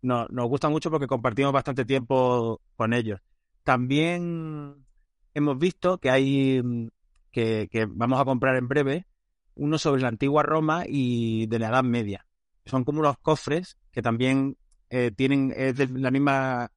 nos 0.00 0.48
gusta 0.48 0.70
mucho 0.70 0.90
porque 0.90 1.06
compartimos 1.06 1.52
bastante 1.52 1.84
tiempo 1.84 2.62
con 2.76 2.94
ellos. 2.94 3.20
También 3.62 4.86
hemos 5.34 5.58
visto 5.58 5.98
que 5.98 6.10
hay, 6.10 6.62
mm, 6.62 6.88
que, 7.30 7.68
que 7.70 7.84
vamos 7.84 8.18
a 8.18 8.24
comprar 8.24 8.56
en 8.56 8.68
breve, 8.68 9.06
uno 9.54 9.76
sobre 9.76 10.00
la 10.00 10.08
antigua 10.08 10.42
Roma 10.42 10.84
y 10.88 11.46
de 11.46 11.58
la 11.58 11.68
Edad 11.68 11.84
Media. 11.84 12.26
Son 12.64 12.84
como 12.84 13.00
unos 13.00 13.18
cofres 13.18 13.76
que 13.92 14.00
también 14.00 14.56
eh, 14.88 15.10
tienen 15.14 15.54
la 16.00 16.10
misma 16.10 16.70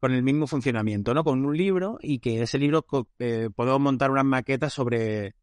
con 0.00 0.12
el 0.12 0.22
mismo 0.22 0.46
funcionamiento, 0.46 1.12
¿no? 1.14 1.24
Con 1.24 1.44
un 1.44 1.56
libro 1.56 1.98
y 2.00 2.20
que 2.20 2.42
ese 2.42 2.58
libro 2.58 2.84
eh, 3.18 3.50
podemos 3.54 3.80
montar 3.80 4.10
unas 4.10 4.24
maquetas 4.24 4.72
sobre, 4.72 5.34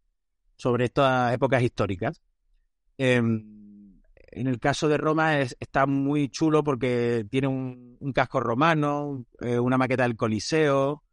sobre 0.55 0.85
estas 0.85 1.33
épocas 1.33 1.61
históricas. 1.61 2.21
Em, 2.97 4.01
en 4.31 4.47
el 4.47 4.59
caso 4.59 4.87
de 4.87 4.97
Roma 4.97 5.39
está 5.39 5.85
muy 5.85 6.29
chulo 6.29 6.63
porque 6.63 7.25
tiene 7.29 7.47
un, 7.47 7.97
casco 8.13 8.39
romano, 8.39 9.25
eh, 9.41 9.59
una 9.59 9.77
maqueta 9.77 10.03
del 10.03 10.15
Coliseo, 10.15 11.03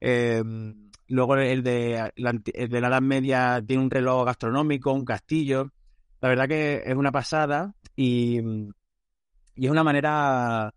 em, 0.00 0.90
luego 1.08 1.36
el 1.36 1.62
de, 1.62 2.12
la, 2.16 2.30
el 2.30 2.68
de 2.68 2.80
la 2.80 2.88
Edad 2.88 3.02
Media 3.02 3.62
tiene 3.66 3.82
un 3.82 3.90
reloj 3.90 4.24
gastronómico, 4.26 4.92
un 4.92 5.04
castillo. 5.04 5.72
La 6.20 6.28
verdad 6.30 6.48
que 6.48 6.82
es 6.84 6.94
una 6.94 7.12
pasada 7.12 7.74
y, 7.94 8.40
y 9.54 9.66
es 9.66 9.70
una 9.70 9.84
manera 9.84 10.72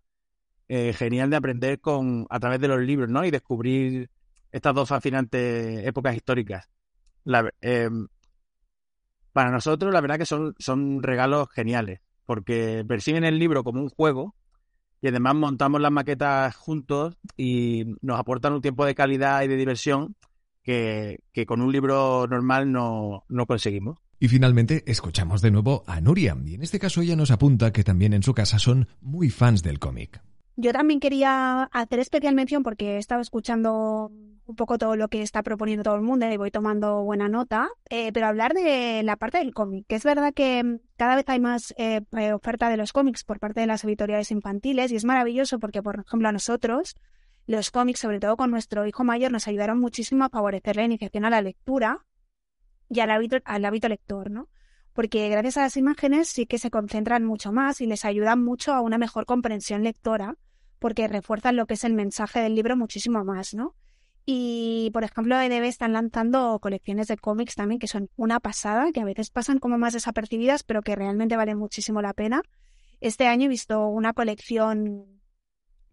eh, 0.72 0.92
genial 0.92 1.30
de 1.30 1.36
aprender 1.36 1.80
con 1.80 2.28
a 2.30 2.38
través 2.38 2.60
de 2.60 2.68
los 2.68 2.78
libros, 2.78 3.08
¿no? 3.10 3.24
Y 3.24 3.32
descubrir 3.32 4.08
estas 4.52 4.72
dos 4.72 4.88
fascinantes 4.88 5.84
épocas 5.84 6.14
históricas. 6.14 6.70
Em, 7.60 8.06
para 9.32 9.50
nosotros, 9.50 9.92
la 9.92 10.00
verdad 10.00 10.16
que 10.16 10.26
son, 10.26 10.54
son 10.60 11.02
regalos 11.02 11.48
geniales, 11.50 11.98
porque 12.24 12.84
perciben 12.86 13.24
el 13.24 13.36
libro 13.36 13.64
como 13.64 13.80
un 13.80 13.88
juego 13.88 14.36
y 15.02 15.08
además 15.08 15.34
montamos 15.34 15.80
las 15.80 15.90
maquetas 15.90 16.54
juntos 16.54 17.16
y 17.36 17.96
nos 18.00 18.20
aportan 18.20 18.52
un 18.52 18.62
tiempo 18.62 18.86
de 18.86 18.94
calidad 18.94 19.42
y 19.42 19.48
de 19.48 19.56
diversión 19.56 20.14
que, 20.62 21.18
que 21.32 21.46
con 21.46 21.62
un 21.62 21.72
libro 21.72 22.28
normal 22.28 22.70
no, 22.70 23.24
no 23.28 23.46
conseguimos. 23.46 23.98
Y 24.20 24.28
finalmente 24.28 24.84
escuchamos 24.86 25.42
de 25.42 25.50
nuevo 25.50 25.82
a 25.88 26.00
Nuria, 26.00 26.36
y 26.46 26.54
en 26.54 26.62
este 26.62 26.78
caso 26.78 27.00
ella 27.00 27.16
nos 27.16 27.32
apunta 27.32 27.72
que 27.72 27.82
también 27.82 28.12
en 28.12 28.22
su 28.22 28.34
casa 28.34 28.60
son 28.60 28.86
muy 29.00 29.30
fans 29.30 29.64
del 29.64 29.80
cómic. 29.80 30.22
Yo 30.62 30.74
también 30.74 31.00
quería 31.00 31.62
hacer 31.72 32.00
especial 32.00 32.34
mención 32.34 32.62
porque 32.62 32.96
he 32.96 32.98
estado 32.98 33.22
escuchando 33.22 34.12
un 34.44 34.56
poco 34.56 34.76
todo 34.76 34.94
lo 34.94 35.08
que 35.08 35.22
está 35.22 35.42
proponiendo 35.42 35.82
todo 35.82 35.94
el 35.94 36.02
mundo 36.02 36.30
y 36.30 36.36
voy 36.36 36.50
tomando 36.50 37.02
buena 37.02 37.30
nota, 37.30 37.70
eh, 37.88 38.12
pero 38.12 38.26
hablar 38.26 38.52
de 38.52 39.02
la 39.02 39.16
parte 39.16 39.38
del 39.38 39.54
cómic, 39.54 39.86
que 39.88 39.94
es 39.94 40.04
verdad 40.04 40.34
que 40.34 40.80
cada 40.98 41.16
vez 41.16 41.24
hay 41.28 41.40
más 41.40 41.72
eh, 41.78 42.02
oferta 42.34 42.68
de 42.68 42.76
los 42.76 42.92
cómics 42.92 43.24
por 43.24 43.40
parte 43.40 43.60
de 43.60 43.68
las 43.68 43.84
editoriales 43.84 44.30
infantiles 44.32 44.92
y 44.92 44.96
es 44.96 45.06
maravilloso 45.06 45.58
porque, 45.58 45.82
por 45.82 46.04
ejemplo, 46.06 46.28
a 46.28 46.32
nosotros 46.32 46.94
los 47.46 47.70
cómics, 47.70 48.00
sobre 48.00 48.20
todo 48.20 48.36
con 48.36 48.50
nuestro 48.50 48.86
hijo 48.86 49.02
mayor, 49.02 49.32
nos 49.32 49.48
ayudaron 49.48 49.80
muchísimo 49.80 50.24
a 50.24 50.28
favorecer 50.28 50.76
la 50.76 50.84
iniciación 50.84 51.24
a 51.24 51.30
la 51.30 51.40
lectura 51.40 52.04
y 52.90 53.00
al 53.00 53.10
hábito, 53.12 53.38
al 53.46 53.64
hábito 53.64 53.88
lector, 53.88 54.30
¿no? 54.30 54.50
Porque 54.92 55.26
gracias 55.30 55.56
a 55.56 55.62
las 55.62 55.78
imágenes 55.78 56.28
sí 56.28 56.44
que 56.44 56.58
se 56.58 56.70
concentran 56.70 57.24
mucho 57.24 57.50
más 57.50 57.80
y 57.80 57.86
les 57.86 58.04
ayudan 58.04 58.44
mucho 58.44 58.74
a 58.74 58.82
una 58.82 58.98
mejor 58.98 59.24
comprensión 59.24 59.84
lectora 59.84 60.36
porque 60.80 61.06
refuerzan 61.06 61.54
lo 61.54 61.66
que 61.66 61.74
es 61.74 61.84
el 61.84 61.94
mensaje 61.94 62.40
del 62.40 62.56
libro 62.56 62.76
muchísimo 62.76 63.22
más, 63.22 63.54
¿no? 63.54 63.76
Y, 64.26 64.90
por 64.92 65.04
ejemplo, 65.04 65.40
EDB 65.40 65.64
están 65.64 65.92
lanzando 65.92 66.58
colecciones 66.60 67.08
de 67.08 67.16
cómics 67.16 67.54
también 67.54 67.78
que 67.78 67.86
son 67.86 68.10
una 68.16 68.40
pasada, 68.40 68.92
que 68.92 69.00
a 69.00 69.04
veces 69.04 69.30
pasan 69.30 69.58
como 69.58 69.78
más 69.78 69.92
desapercibidas, 69.92 70.62
pero 70.62 70.82
que 70.82 70.96
realmente 70.96 71.36
valen 71.36 71.58
muchísimo 71.58 72.02
la 72.02 72.12
pena. 72.12 72.42
Este 73.00 73.26
año 73.26 73.46
he 73.46 73.48
visto 73.48 73.86
una 73.86 74.12
colección 74.12 75.20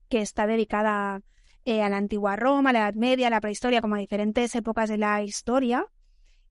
que 0.10 0.22
está 0.22 0.46
dedicada 0.48 1.22
eh, 1.65 1.82
a 1.82 1.89
la 1.89 1.98
antigua 1.98 2.36
Roma, 2.36 2.74
la 2.74 2.79
Edad 2.79 2.94
Media, 2.96 3.29
la 3.29 3.41
prehistoria, 3.41 3.82
como 3.82 3.96
a 3.96 4.00
diferentes 4.00 4.56
épocas 4.56 4.89
de 4.89 4.98
la 4.98 5.24
historia, 5.24 5.86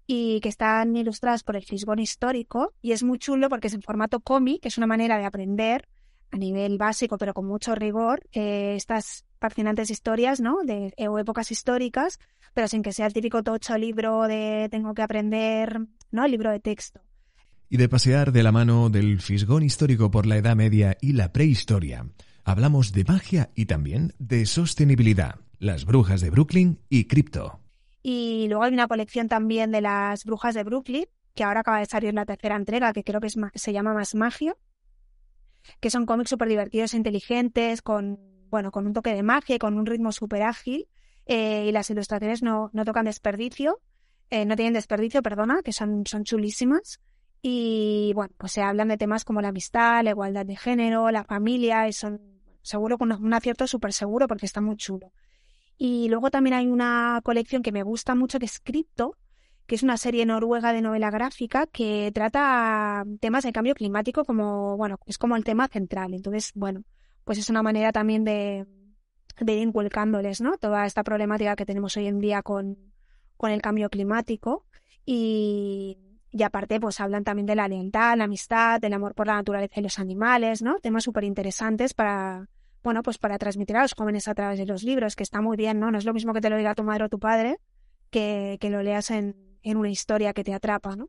y 0.07 0.41
que 0.41 0.49
están 0.49 0.97
ilustradas 0.97 1.43
por 1.43 1.57
el 1.57 1.65
Fisgón 1.65 1.99
histórico. 1.99 2.73
Y 2.83 2.93
es 2.93 3.03
muy 3.03 3.19
chulo 3.19 3.49
porque 3.49 3.69
es 3.69 3.75
en 3.75 3.83
formato 3.83 4.21
cómic, 4.21 4.63
que 4.63 4.69
es 4.69 4.79
una 4.79 4.87
manera 4.87 5.19
de 5.19 5.25
aprender 5.25 5.89
a 6.31 6.37
nivel 6.37 6.79
básico, 6.79 7.19
pero 7.19 7.35
con 7.35 7.47
mucho 7.47 7.75
rigor, 7.75 8.23
eh, 8.33 8.75
estas 8.77 9.25
fascinantes 9.39 9.91
historias, 9.91 10.41
¿no? 10.41 10.63
De 10.65 10.93
o 11.09 11.19
épocas 11.19 11.51
históricas, 11.51 12.19
pero 12.55 12.69
sin 12.69 12.83
que 12.83 12.93
sea 12.93 13.07
el 13.07 13.13
típico 13.13 13.43
tocho 13.43 13.77
libro 13.77 14.23
de 14.23 14.69
tengo 14.71 14.95
que 14.95 15.03
aprender, 15.03 15.81
¿no? 16.11 16.25
El 16.25 16.31
libro 16.31 16.51
de 16.51 16.61
texto. 16.61 17.01
Y 17.69 17.79
de 17.79 17.89
pasear 17.89 18.33
de 18.33 18.43
la 18.43 18.53
mano 18.53 18.91
del 18.91 19.21
fisgón 19.21 19.63
histórico 19.63 20.11
por 20.11 20.27
la 20.27 20.37
Edad 20.37 20.57
Media 20.57 20.97
y 21.01 21.13
la 21.13 21.33
prehistoria, 21.33 22.07
hablamos 22.45 22.93
de 22.93 23.05
magia 23.05 23.51
y 23.55 23.67
también 23.67 24.15
de 24.19 24.47
sostenibilidad, 24.47 25.41
las 25.59 25.85
brujas 25.85 26.21
de 26.21 26.31
Brooklyn 26.31 26.79
y 26.89 27.07
cripto. 27.07 27.61
Y 28.03 28.47
luego 28.49 28.63
hay 28.63 28.73
una 28.73 28.87
colección 28.87 29.29
también 29.29 29.73
de 29.73 29.81
las 29.81 30.25
brujas 30.25 30.55
de 30.55 30.63
Brooklyn, 30.63 31.07
que 31.35 31.43
ahora 31.43 31.61
acaba 31.61 31.81
de 31.81 31.87
salir 31.87 32.15
la 32.15 32.25
tercera 32.25 32.55
entrega, 32.55 32.93
que 32.93 33.03
creo 33.03 33.21
que 33.21 33.27
es, 33.27 33.37
se 33.55 33.73
llama 33.73 33.95
Más 33.95 34.15
Magia, 34.15 34.57
que 35.81 35.91
son 35.91 36.07
cómics 36.07 36.31
súper 36.31 36.49
divertidos 36.49 36.95
e 36.95 36.97
inteligentes, 36.97 37.83
con, 37.83 38.19
bueno, 38.51 38.71
con 38.71 38.87
un 38.87 38.93
toque 38.93 39.15
de 39.15 39.23
magia 39.23 39.59
con 39.59 39.79
un 39.79 39.87
ritmo 39.87 40.13
súper 40.13 40.43
ágil. 40.43 40.89
Eh, 41.27 41.67
y 41.69 41.73
las 41.73 41.91
ilustraciones 41.91 42.43
no, 42.43 42.71
no 42.73 42.85
tocan 42.85 43.07
desperdicio, 43.07 43.81
eh, 44.31 44.45
no 44.45 44.55
tienen 44.55 44.75
desperdicio, 44.75 45.23
perdona, 45.23 45.63
que 45.63 45.73
son, 45.73 46.05
son 46.07 46.25
chulísimas. 46.25 47.01
Y 47.43 48.13
bueno, 48.15 48.35
pues 48.39 48.53
se 48.53 48.63
hablan 48.63 48.89
de 48.89 48.97
temas 48.97 49.25
como 49.25 49.41
la 49.41 49.49
amistad, 49.49 50.03
la 50.05 50.11
igualdad 50.11 50.47
de 50.47 50.57
género, 50.57 51.11
la 51.11 51.25
familia, 51.25 51.89
y 51.89 51.93
son 51.93 52.21
seguro 52.63 52.99
con 52.99 53.13
un 53.13 53.35
acierto 53.35 53.67
súper 53.67 53.93
seguro 53.93 54.27
porque 54.27 54.47
está 54.47 54.61
muy 54.61 54.77
chulo. 54.77 55.13
Y 55.79 56.09
luego 56.09 56.31
también 56.31 56.55
hay 56.55 56.67
una 56.67 57.21
colección 57.23 57.63
que 57.63 57.73
me 57.73 57.83
gusta 57.83 58.15
mucho 58.15 58.39
que 58.39 58.47
es 58.47 58.61
Crypto, 58.61 59.17
que 59.67 59.75
es 59.75 59.83
una 59.83 59.97
serie 59.97 60.25
noruega 60.27 60.73
de 60.73 60.81
novela 60.81 61.11
gráfica 61.11 61.67
que 61.67 62.11
trata 62.15 63.05
temas 63.21 63.45
de 63.45 63.53
cambio 63.53 63.75
climático 63.75 64.25
como, 64.25 64.77
bueno, 64.77 64.99
es 65.07 65.19
como 65.19 65.37
el 65.37 65.45
tema 65.45 65.69
central. 65.69 66.15
Entonces, 66.15 66.53
bueno, 66.55 66.85
pues 67.25 67.39
es 67.39 67.51
una 67.51 67.63
manera 67.63 67.91
también 67.91 68.23
de, 68.25 68.67
de 69.41 69.53
ir 69.55 69.63
inculcándoles, 69.63 70.41
¿no? 70.41 70.57
Toda 70.57 70.87
esta 70.87 71.03
problemática 71.03 71.57
que 71.57 71.67
tenemos 71.67 71.97
hoy 71.97 72.07
en 72.07 72.21
día 72.21 72.43
con, 72.43 72.79
con 73.37 73.51
el 73.51 73.61
cambio 73.61 73.91
climático. 73.91 74.65
Y, 75.05 75.99
y 76.31 76.43
aparte, 76.45 76.79
pues 76.79 77.01
hablan 77.01 77.25
también 77.25 77.47
de 77.47 77.57
la 77.57 77.67
lealtad, 77.67 78.17
la 78.17 78.25
amistad, 78.25 78.81
del 78.81 78.93
amor 78.93 79.15
por 79.15 79.27
la 79.27 79.35
naturaleza 79.35 79.81
y 79.81 79.83
los 79.83 79.99
animales, 79.99 80.63
¿no? 80.63 80.79
Temas 80.79 81.03
súper 81.03 81.25
interesantes 81.25 81.93
para, 81.93 82.49
bueno, 82.85 83.03
pues 83.03 83.19
para 83.19 83.37
transmitir 83.39 83.77
a 83.77 83.83
los 83.83 83.95
jóvenes 83.95 84.29
a 84.29 84.35
través 84.35 84.61
de 84.61 84.67
los 84.67 84.85
libros, 84.85 85.17
que 85.17 85.25
está 85.25 85.41
muy 85.41 85.57
bien, 85.57 85.81
¿no? 85.81 85.91
No 85.91 85.99
es 85.99 86.05
lo 86.05 86.15
mismo 86.15 86.33
que 86.33 86.41
te 86.41 86.51
lo 86.51 86.57
diga 86.57 86.75
tu 86.77 86.85
madre 86.85 87.05
o 87.05 87.09
tu 87.09 87.19
padre, 87.19 87.59
que, 88.11 88.59
que 88.61 88.71
lo 88.71 88.83
leas 88.83 89.11
en, 89.11 89.46
en 89.71 89.77
una 89.77 89.91
historia 89.91 90.33
que 90.33 90.45
te 90.45 90.55
atrapa, 90.55 90.95
¿no? 90.97 91.09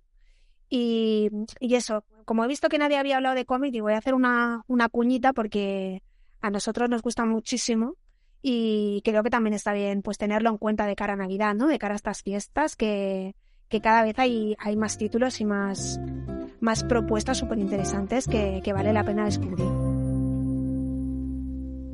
Y, 0.70 1.30
y 1.60 1.76
eso, 1.76 2.04
como 2.26 2.44
he 2.44 2.48
visto 2.48 2.70
que 2.70 2.78
nadie 2.78 2.98
había 2.98 3.18
hablado 3.18 3.36
de 3.36 3.46
cómic, 3.46 3.80
voy 3.82 3.94
a 3.94 4.00
hacer 4.00 4.14
una, 4.14 4.64
una 4.68 4.90
cuñita 4.90 5.32
porque 5.32 6.02
a 6.42 6.50
nosotros 6.50 6.90
nos 6.90 7.02
gusta 7.02 7.24
muchísimo 7.26 7.96
y 8.42 9.02
creo 9.06 9.24
que 9.24 9.30
también 9.30 9.54
está 9.54 9.74
bien 9.74 10.02
pues 10.02 10.18
tenerlo 10.18 10.50
en 10.50 10.58
cuenta 10.58 10.86
de 10.86 10.96
cara 10.96 11.14
a 11.14 11.18
Navidad, 11.18 11.54
¿no? 11.54 11.68
De 11.68 11.80
cara 11.80 11.94
a 11.94 11.98
estas 11.98 12.24
fiestas 12.24 12.76
que, 12.76 13.36
que 13.70 13.80
cada 13.80 14.04
vez 14.04 14.18
hay, 14.18 14.56
hay 14.60 14.76
más 14.76 14.98
títulos 14.98 15.40
y 15.40 15.46
más, 15.46 16.00
más 16.60 16.84
propuestas 16.84 17.38
súper 17.38 17.60
interesantes 17.60 18.28
que, 18.28 18.62
que 18.64 18.74
vale 18.74 18.92
la 18.92 19.04
pena 19.04 19.26
descubrir. 19.26 19.87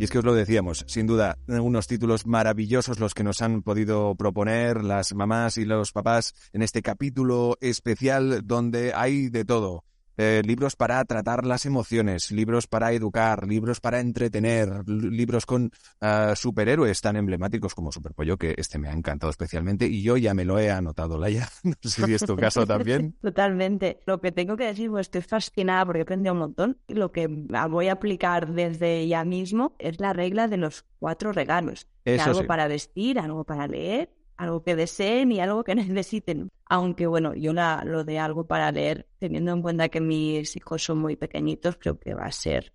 Y 0.04 0.06
es 0.06 0.12
que 0.12 0.20
os 0.20 0.26
lo 0.26 0.34
decíamos, 0.34 0.84
sin 0.90 1.08
duda, 1.08 1.38
unos 1.48 1.88
títulos 1.88 2.28
maravillosos 2.28 3.00
los 3.00 3.14
que 3.14 3.24
nos 3.24 3.42
han 3.42 3.62
podido 3.62 4.16
proponer 4.16 4.84
las 4.84 5.14
mamás 5.14 5.58
y 5.58 5.64
los 5.64 5.94
papás 5.94 6.34
en 6.52 6.62
este 6.62 6.82
capítulo 6.82 7.58
especial 7.62 8.46
donde 8.46 8.92
hay 8.94 9.30
de 9.30 9.46
todo. 9.46 9.86
Eh, 10.18 10.42
libros 10.46 10.76
para 10.76 11.04
tratar 11.06 11.46
las 11.46 11.66
emociones, 11.66 12.32
libros 12.32 12.68
para 12.68 12.92
educar, 12.92 13.48
libros 13.48 13.80
para 13.80 14.00
entretener, 14.00 14.88
libros 14.88 15.46
con 15.46 15.72
ah, 16.02 16.34
superhéroes 16.36 17.02
tan 17.02 17.16
emblemáticos 17.16 17.74
como 17.74 17.92
Superpollo, 17.92 18.38
que 18.38 18.54
este 18.58 18.78
me 18.78 18.90
ha 18.90 18.94
encantado 18.94 19.32
especialmente 19.32 19.88
y 19.88 20.04
yo 20.04 20.18
ya 20.18 20.34
me 20.34 20.46
lo 20.46 20.60
he 20.60 20.70
anotado, 20.70 21.18
Laia. 21.18 21.50
No 21.64 21.90
sé 21.90 22.06
si 22.06 22.14
es 22.14 22.26
tu 22.26 22.36
caso 22.36 22.68
también. 22.68 23.16
Totalmente. 23.22 24.02
Lo 24.06 24.22
que 24.22 24.32
tengo 24.32 24.56
que 24.56 24.66
decir, 24.66 24.90
pues 24.90 25.08
estoy 25.08 25.22
fascinada 25.22 25.86
porque 25.86 26.00
he 26.00 26.04
aprendido 26.04 26.34
un 26.34 26.40
montón. 26.40 26.78
Lo 26.88 27.12
que 27.12 27.28
voy 27.28 27.88
a 27.88 27.94
aplicar 27.94 28.54
desde 28.54 29.08
ya 29.08 29.24
mismo 29.24 29.76
es 29.80 30.00
la 30.00 30.14
regla 30.14 30.48
de 30.48 30.58
los 30.58 30.86
cuatro 31.00 31.32
regalos. 31.32 31.88
algo 32.06 32.46
para 32.46 32.68
vestir, 32.68 33.20
algo 33.20 33.44
para 33.44 33.68
leer, 33.68 34.10
algo 34.44 34.64
que 34.64 34.76
deseen 34.76 35.32
y 35.32 35.40
algo 35.40 35.64
que 35.64 35.76
necesiten. 35.76 36.50
Aunque 36.66 37.08
bueno, 37.08 37.34
yo 37.36 37.54
la, 37.54 37.84
lo 37.86 38.04
de 38.04 38.20
algo 38.20 38.46
para 38.46 38.72
leer, 38.72 39.08
teniendo 39.20 39.52
en 39.52 39.62
cuenta 39.62 39.90
que 39.90 40.02
mis 40.02 40.56
hijos 40.56 40.84
son 40.84 41.00
muy 41.00 41.16
pequeñitos, 41.16 41.78
creo 41.78 42.00
que 42.00 42.14
va 42.14 42.26
a 42.26 42.32
ser 42.32 42.74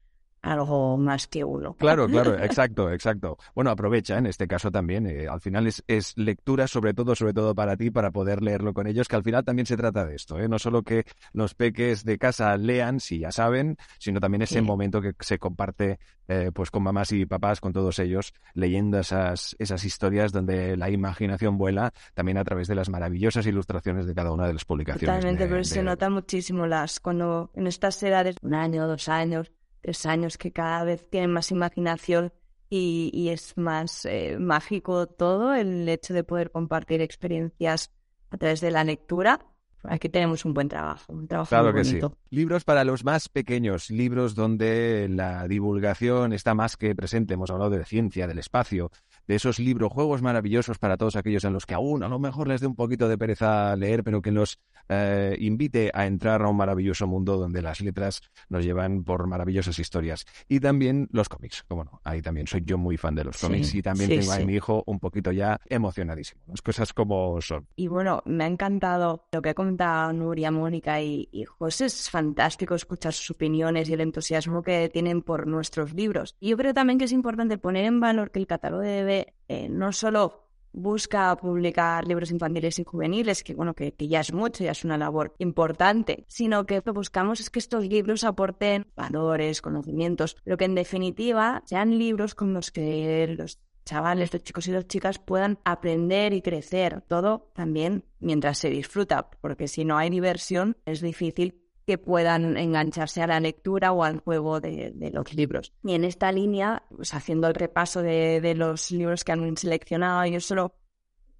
algo 0.52 0.96
más 0.96 1.26
que 1.26 1.44
uno. 1.44 1.74
Claro, 1.74 2.06
claro, 2.08 2.34
exacto, 2.42 2.90
exacto. 2.90 3.36
Bueno, 3.54 3.70
aprovecha 3.70 4.18
en 4.18 4.26
este 4.26 4.46
caso 4.48 4.70
también. 4.70 5.06
eh, 5.06 5.28
al 5.28 5.40
final 5.40 5.66
es, 5.66 5.82
es 5.86 6.16
lectura, 6.16 6.66
sobre 6.66 6.94
todo, 6.94 7.14
sobre 7.14 7.32
todo 7.34 7.54
para 7.54 7.76
ti, 7.76 7.90
para 7.90 8.10
poder 8.10 8.42
leerlo 8.42 8.72
con 8.74 8.86
ellos, 8.86 9.08
que 9.08 9.16
al 9.16 9.22
final 9.22 9.44
también 9.44 9.66
se 9.66 9.76
trata 9.76 10.04
de 10.04 10.14
esto. 10.16 10.38
¿eh? 10.38 10.48
No 10.48 10.58
solo 10.58 10.82
que 10.82 11.04
los 11.32 11.54
peques 11.54 12.04
de 12.04 12.18
casa 12.18 12.56
lean, 12.56 13.00
si 13.00 13.18
ya 13.20 13.30
saben, 13.32 13.76
sino 13.98 14.20
también 14.20 14.42
ese 14.42 14.56
Sí. 14.56 14.60
momento 14.62 15.00
que 15.00 15.12
se 15.20 15.38
comparte 15.38 15.98
eh, 16.26 16.50
pues 16.52 16.70
con 16.70 16.82
mamás 16.82 17.10
y 17.12 17.24
papás, 17.24 17.60
con 17.60 17.72
todos 17.72 17.98
ellos, 18.00 18.34
leyendo 18.54 18.98
esas, 18.98 19.56
esas 19.58 19.82
historias 19.84 20.30
donde 20.30 20.76
la 20.76 20.90
imaginación 20.90 21.56
vuela, 21.56 21.92
también 22.14 22.36
a 22.38 22.44
través 22.44 22.68
de 22.68 22.74
las 22.74 22.90
maravillosas 22.90 23.46
ilustraciones 23.46 24.06
de 24.06 24.14
cada 24.14 24.30
una 24.32 24.46
de 24.46 24.52
las 24.52 24.64
publicaciones. 24.66 25.06
Totalmente, 25.16 25.44
de- 25.44 25.50
pero 25.50 25.64
se 25.64 25.82
nota 25.82 26.10
muchísimo 26.10 26.66
las 26.66 27.00
cuando 27.00 27.50
en 27.54 27.66
estas 27.66 28.02
edades, 28.02 28.36
un 28.42 28.54
año, 28.54 28.86
dos 28.86 29.08
años, 29.08 29.50
tres 29.80 30.06
años, 30.06 30.38
que 30.38 30.52
cada 30.52 30.84
vez 30.84 31.08
tienen 31.10 31.32
más 31.32 31.50
imaginación 31.50 32.32
y, 32.70 33.10
y 33.14 33.30
es 33.30 33.56
más 33.56 34.04
eh, 34.04 34.36
mágico 34.38 35.06
todo 35.06 35.54
el 35.54 35.88
hecho 35.88 36.12
de 36.14 36.24
poder 36.24 36.50
compartir 36.50 37.00
experiencias 37.00 37.90
a 38.30 38.36
través 38.36 38.60
de 38.60 38.70
la 38.70 38.84
lectura. 38.84 39.40
Aquí 39.84 40.08
tenemos 40.08 40.44
un 40.44 40.54
buen 40.54 40.68
trabajo, 40.68 41.12
un 41.12 41.28
trabajo 41.28 41.48
Claro 41.50 41.72
muy 41.72 41.74
que 41.80 41.84
sí. 41.84 41.90
bonito. 42.00 42.18
Libros 42.30 42.64
para 42.64 42.82
los 42.84 43.04
más 43.04 43.28
pequeños, 43.28 43.90
libros 43.90 44.34
donde 44.34 45.08
la 45.08 45.46
divulgación 45.46 46.32
está 46.32 46.52
más 46.52 46.76
que 46.76 46.94
presente. 46.96 47.34
Hemos 47.34 47.50
hablado 47.50 47.70
de 47.70 47.84
ciencia, 47.84 48.26
del 48.26 48.40
espacio, 48.40 48.90
de 49.28 49.34
esos 49.34 49.58
libros, 49.58 49.92
juegos 49.92 50.22
maravillosos 50.22 50.78
para 50.78 50.96
todos 50.96 51.14
aquellos 51.14 51.44
en 51.44 51.52
los 51.52 51.66
que 51.66 51.74
aún 51.74 52.02
a 52.02 52.08
lo 52.08 52.18
mejor 52.18 52.48
les 52.48 52.62
dé 52.62 52.66
un 52.66 52.74
poquito 52.74 53.08
de 53.08 53.18
pereza 53.18 53.76
leer, 53.76 54.02
pero 54.02 54.22
que 54.22 54.32
nos 54.32 54.58
eh, 54.88 55.36
invite 55.38 55.90
a 55.92 56.06
entrar 56.06 56.42
a 56.42 56.48
un 56.48 56.56
maravilloso 56.56 57.06
mundo 57.06 57.36
donde 57.36 57.60
las 57.60 57.80
letras 57.80 58.22
nos 58.48 58.64
llevan 58.64 59.04
por 59.04 59.26
maravillosas 59.26 59.78
historias. 59.78 60.24
Y 60.48 60.60
también 60.60 61.08
los 61.12 61.28
cómics, 61.28 61.62
como 61.68 61.84
no, 61.84 62.00
ahí 62.04 62.22
también 62.22 62.46
soy 62.46 62.62
yo 62.64 62.78
muy 62.78 62.96
fan 62.96 63.14
de 63.14 63.24
los 63.24 63.36
Sí, 63.36 63.46
cómics 63.46 63.74
y 63.74 63.82
también 63.82 64.10
sí, 64.10 64.18
tengo 64.18 64.32
a 64.32 64.38
mi 64.38 64.54
hijo 64.54 64.82
un 64.86 64.98
poquito 64.98 65.30
ya 65.30 65.60
emocionadísimo. 65.66 66.40
Las 66.46 66.62
cosas 66.62 66.94
como 66.94 67.40
son. 67.42 67.66
Y 67.76 67.88
bueno, 67.88 68.22
me 68.24 68.44
ha 68.44 68.46
encantado 68.46 69.28
lo 69.30 69.42
que 69.42 69.50
ha 69.50 69.54
comentado 69.54 70.12
Nuria, 70.14 70.50
Mónica 70.50 71.02
y, 71.02 71.28
y 71.30 71.44
José. 71.44 71.84
Es 71.84 72.08
fantástico 72.08 72.74
escuchar 72.74 73.12
sus 73.12 73.30
opiniones 73.32 73.88
y 73.90 73.92
el 73.92 74.00
entusiasmo 74.00 74.62
que 74.62 74.88
tienen 74.88 75.20
por 75.20 75.46
nuestros 75.46 75.92
libros. 75.92 76.34
Y 76.40 76.50
yo 76.50 76.56
creo 76.56 76.72
también 76.72 76.98
que 76.98 77.04
es 77.04 77.12
importante 77.12 77.58
poner 77.58 77.84
en 77.84 78.00
valor 78.00 78.30
que 78.30 78.38
el 78.38 78.46
catálogo 78.46 78.82
de 78.82 79.17
eh, 79.48 79.68
no 79.68 79.92
solo 79.92 80.48
busca 80.72 81.36
publicar 81.36 82.06
libros 82.06 82.30
infantiles 82.30 82.78
y 82.78 82.84
juveniles, 82.84 83.42
que 83.42 83.54
bueno, 83.54 83.74
que, 83.74 83.94
ya 83.98 84.20
es 84.20 84.32
mucho, 84.32 84.64
ya 84.64 84.72
es 84.72 84.84
una 84.84 84.98
labor 84.98 85.34
importante, 85.38 86.24
sino 86.28 86.66
que 86.66 86.76
lo 86.76 86.82
que 86.82 86.90
buscamos 86.90 87.40
es 87.40 87.50
que 87.50 87.58
estos 87.58 87.86
libros 87.86 88.24
aporten 88.24 88.86
valores, 88.94 89.62
conocimientos, 89.62 90.36
pero 90.44 90.56
que 90.56 90.66
en 90.66 90.74
definitiva 90.74 91.62
sean 91.66 91.98
libros 91.98 92.34
con 92.34 92.54
los 92.54 92.70
que 92.70 93.34
los 93.36 93.58
chavales, 93.84 94.32
los 94.32 94.42
chicos 94.42 94.68
y 94.68 94.72
las 94.72 94.86
chicas 94.86 95.18
puedan 95.18 95.58
aprender 95.64 96.34
y 96.34 96.42
crecer. 96.42 97.02
Todo 97.08 97.50
también 97.54 98.04
mientras 98.20 98.58
se 98.58 98.68
disfruta, 98.68 99.30
porque 99.40 99.66
si 99.66 99.84
no 99.84 99.96
hay 99.96 100.10
diversión 100.10 100.76
es 100.84 101.00
difícil 101.00 101.67
que 101.88 101.96
puedan 101.96 102.58
engancharse 102.58 103.22
a 103.22 103.26
la 103.26 103.40
lectura 103.40 103.92
o 103.92 104.04
al 104.04 104.20
juego 104.20 104.60
de, 104.60 104.92
los 105.10 105.32
libros. 105.32 105.72
Y 105.82 105.94
en 105.94 106.04
esta 106.04 106.30
línea, 106.30 106.82
pues 106.94 107.14
haciendo 107.14 107.48
el 107.48 107.54
repaso 107.54 108.02
de, 108.02 108.42
de 108.42 108.54
los 108.54 108.90
libros 108.90 109.24
que 109.24 109.32
han 109.32 109.56
seleccionado, 109.56 110.26
yo 110.26 110.38
solo 110.38 110.74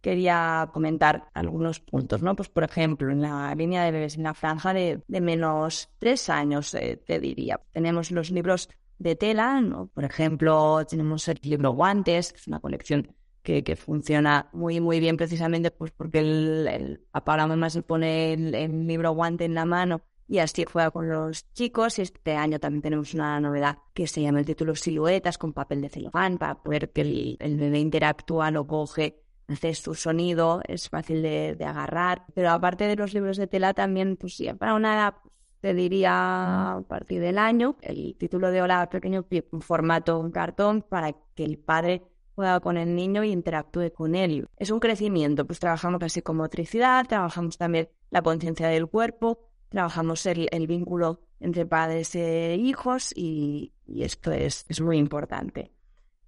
quería 0.01 0.71
comentar 0.73 1.29
algunos 1.35 1.81
puntos, 1.81 2.23
¿no? 2.23 2.35
Pues 2.35 2.49
por 2.49 2.65
ejemplo, 2.65 3.13
en 3.13 3.21
la 3.21 3.55
línea 3.55 3.85
de 3.85 3.91
bebés, 3.91 4.17
en 4.17 4.23
la 4.23 4.33
franja 4.33 4.73
de, 4.73 5.03
de 5.07 5.21
menos 5.21 5.91
tres 5.99 6.31
años, 6.31 6.73
eh, 6.73 6.99
te 7.07 7.21
diría, 7.21 7.61
tenemos 7.73 8.11
los 8.11 8.31
libros 8.31 8.71
de 8.99 9.17
tela, 9.17 9.61
¿no? 9.61 9.89
Por 9.89 10.05
ejemplo, 10.05 10.83
tenemos 10.89 11.29
el 11.29 11.39
libro 11.43 11.73
Guantes, 11.73 12.33
que 12.33 12.39
es 12.39 12.47
una 12.47 12.61
colección 12.61 13.15
que, 13.43 13.63
que 13.63 13.77
funciona 13.77 14.49
muy, 14.55 14.81
muy 14.81 14.99
bien 14.99 15.19
precisamente 15.19 15.71
pues 15.71 15.91
porque 15.91 16.21
el, 16.21 16.67
el 16.69 17.01
papá 17.11 17.35
o 17.35 17.55
la 17.55 17.69
se 17.69 17.83
pone 17.83 18.33
el 18.33 18.87
libro 18.87 19.13
Guante 19.13 19.45
en 19.45 19.53
la 19.53 19.67
mano 19.67 20.01
y 20.29 20.39
así 20.39 20.65
juega 20.71 20.91
con 20.91 21.09
los 21.09 21.51
chicos. 21.55 21.99
Este 21.99 22.37
año 22.37 22.61
también 22.61 22.83
tenemos 22.83 23.15
una 23.15 23.41
novedad 23.41 23.79
que 23.95 24.07
se 24.07 24.23
llama 24.23 24.41
el 24.41 24.47
título 24.47 24.77
Siluetas 24.77 25.39
con 25.39 25.53
papel 25.53 25.81
de 25.81 25.89
celofán 25.89 26.39
para 26.39 26.63
poder 26.63 26.93
que 26.93 27.01
el, 27.01 27.37
el 27.41 27.57
bebé 27.57 27.81
interactúa, 27.81 28.51
lo 28.51 28.67
coge, 28.67 29.23
hace 29.49 29.75
su 29.75 29.95
sonido, 29.95 30.61
es 30.69 30.89
fácil 30.91 31.23
de, 31.23 31.57
de 31.57 31.65
agarrar. 31.65 32.27
Pero 32.35 32.51
aparte 32.51 32.85
de 32.85 32.97
los 32.97 33.15
libros 33.15 33.39
de 33.39 33.47
tela 33.47 33.73
también, 33.73 34.17
pues 34.17 34.37
sí, 34.37 34.53
para 34.53 34.75
una 34.75 34.95
edad 34.95 35.15
te 35.61 35.75
diría 35.75 36.75
a 36.75 36.83
partir 36.83 37.21
del 37.21 37.39
año, 37.39 37.77
el 37.81 38.15
título 38.17 38.51
de 38.51 38.63
Hola 38.63 38.89
Pequeño 38.89 39.27
un 39.51 39.61
formato 39.61 40.21
en 40.25 40.31
cartón 40.31 40.83
para 40.83 41.13
que 41.35 41.45
el 41.45 41.59
padre 41.59 42.03
juega 42.37 42.61
con 42.61 42.77
el 42.77 42.95
niño 42.95 43.25
y 43.25 43.33
interactúe 43.33 43.93
con 43.93 44.15
él. 44.15 44.47
Es 44.57 44.71
un 44.71 44.79
crecimiento, 44.79 45.45
pues 45.45 45.59
trabajamos 45.59 46.01
así 46.03 46.23
con 46.23 46.37
motricidad, 46.37 47.05
trabajamos 47.07 47.59
también 47.59 47.89
la 48.11 48.23
conciencia 48.23 48.69
del 48.69 48.87
cuerpo, 48.87 49.48
trabajamos 49.69 50.25
el, 50.27 50.49
el 50.51 50.67
vínculo 50.67 51.21
entre 51.41 51.67
padres 51.67 52.15
e 52.15 52.57
hijos 52.57 53.13
y, 53.15 53.73
y 53.87 54.03
esto 54.03 54.33
es, 54.33 54.65
es 54.69 54.81
muy 54.81 54.99
importante. 54.99 55.73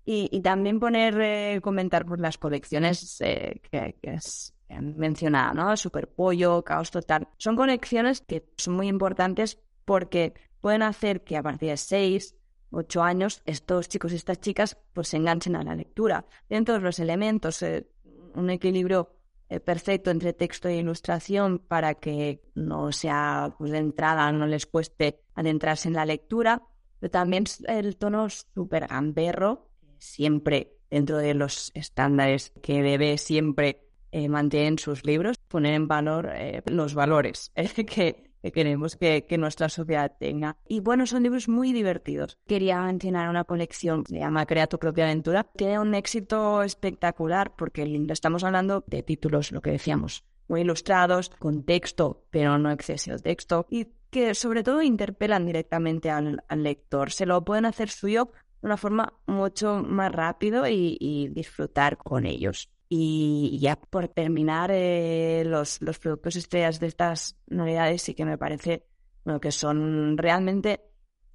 Y, 0.04 0.28
y 0.32 0.40
también 0.40 0.80
poner, 0.80 1.20
eh, 1.20 1.60
comentar 1.62 2.04
por 2.06 2.20
las 2.20 2.38
colecciones 2.38 3.20
eh, 3.20 3.60
que, 3.70 3.96
que 4.02 4.14
es- 4.14 4.54
mencionado, 4.80 5.52
¿no? 5.54 5.76
Superpollo, 5.76 6.62
Caos 6.62 6.92
Total. 6.92 7.26
Son 7.38 7.56
colecciones 7.56 8.20
que 8.20 8.46
son 8.56 8.74
muy 8.74 8.86
importantes 8.86 9.58
porque 9.84 10.32
pueden 10.60 10.82
hacer 10.82 11.24
que 11.24 11.36
a 11.36 11.42
partir 11.42 11.70
de 11.70 11.76
6, 11.76 12.36
8 12.70 13.02
años 13.02 13.42
estos 13.46 13.88
chicos 13.88 14.12
y 14.12 14.16
estas 14.16 14.40
chicas 14.40 14.78
pues 14.92 15.08
se 15.08 15.16
enganchen 15.16 15.56
a 15.56 15.64
la 15.64 15.74
lectura. 15.74 16.24
Dentro 16.48 16.74
de 16.74 16.80
los 16.80 17.00
elementos, 17.00 17.60
eh, 17.62 17.88
un 18.34 18.48
equilibrio 18.50 19.16
perfecto 19.64 20.10
entre 20.10 20.32
texto 20.32 20.68
e 20.68 20.76
ilustración 20.76 21.58
para 21.58 21.94
que 21.94 22.40
no 22.54 22.92
sea 22.92 23.54
pues, 23.58 23.72
de 23.72 23.78
entrada, 23.78 24.30
no 24.30 24.46
les 24.46 24.66
cueste 24.66 25.22
adentrarse 25.34 25.88
en 25.88 25.94
la 25.94 26.06
lectura, 26.06 26.62
pero 27.00 27.10
también 27.10 27.44
el 27.66 27.96
tono 27.96 28.28
súper 28.28 28.86
gamberro, 28.86 29.70
siempre 29.98 30.76
dentro 30.90 31.18
de 31.18 31.34
los 31.34 31.70
estándares 31.74 32.52
que 32.62 32.82
debe 32.82 33.16
siempre 33.18 33.88
eh, 34.12 34.28
mantener 34.28 34.66
en 34.66 34.78
sus 34.78 35.04
libros, 35.04 35.38
poner 35.48 35.74
en 35.74 35.86
valor 35.86 36.30
eh, 36.34 36.62
los 36.66 36.94
valores 36.94 37.52
eh, 37.54 37.68
que, 37.86 38.29
que 38.42 38.52
queremos 38.52 38.96
que, 38.96 39.24
nuestra 39.38 39.68
sociedad 39.68 40.12
tenga. 40.18 40.56
Y 40.68 40.80
bueno, 40.80 41.06
son 41.06 41.22
libros 41.22 41.48
muy 41.48 41.72
divertidos. 41.72 42.38
Quería 42.46 42.80
mencionar 42.82 43.28
una 43.28 43.44
colección 43.44 44.04
que 44.04 44.14
se 44.14 44.18
llama 44.18 44.46
Crea 44.46 44.66
tu 44.66 44.78
propia 44.78 45.04
aventura. 45.04 45.44
Tiene 45.56 45.78
un 45.78 45.94
éxito 45.94 46.62
espectacular 46.62 47.54
porque 47.56 47.82
estamos 48.10 48.44
hablando 48.44 48.84
de 48.86 49.02
títulos, 49.02 49.52
lo 49.52 49.60
que 49.60 49.70
decíamos, 49.70 50.24
muy 50.48 50.62
ilustrados, 50.62 51.30
con 51.38 51.64
texto, 51.64 52.24
pero 52.30 52.58
no 52.58 52.70
exceso 52.70 53.12
de 53.12 53.18
texto, 53.18 53.66
y 53.70 53.88
que 54.10 54.34
sobre 54.34 54.62
todo 54.62 54.82
interpelan 54.82 55.46
directamente 55.46 56.10
al, 56.10 56.42
lector. 56.56 57.12
Se 57.12 57.26
lo 57.26 57.44
pueden 57.44 57.64
hacer 57.64 57.88
suyo 57.88 58.32
de 58.60 58.66
una 58.66 58.76
forma 58.76 59.14
mucho 59.26 59.82
más 59.82 60.12
rápido 60.12 60.66
y 60.66 61.30
disfrutar 61.32 61.96
con 61.96 62.26
ellos. 62.26 62.68
Y 62.92 63.56
ya 63.60 63.76
por 63.76 64.08
terminar, 64.08 64.72
eh, 64.72 65.44
los, 65.46 65.80
los 65.80 66.00
productos 66.00 66.34
estrellas 66.34 66.80
de 66.80 66.88
estas 66.88 67.36
novedades 67.46 68.02
sí 68.02 68.14
que 68.14 68.24
me 68.24 68.36
parece 68.36 68.84
bueno, 69.24 69.40
que 69.40 69.52
son 69.52 70.18
realmente 70.18 70.80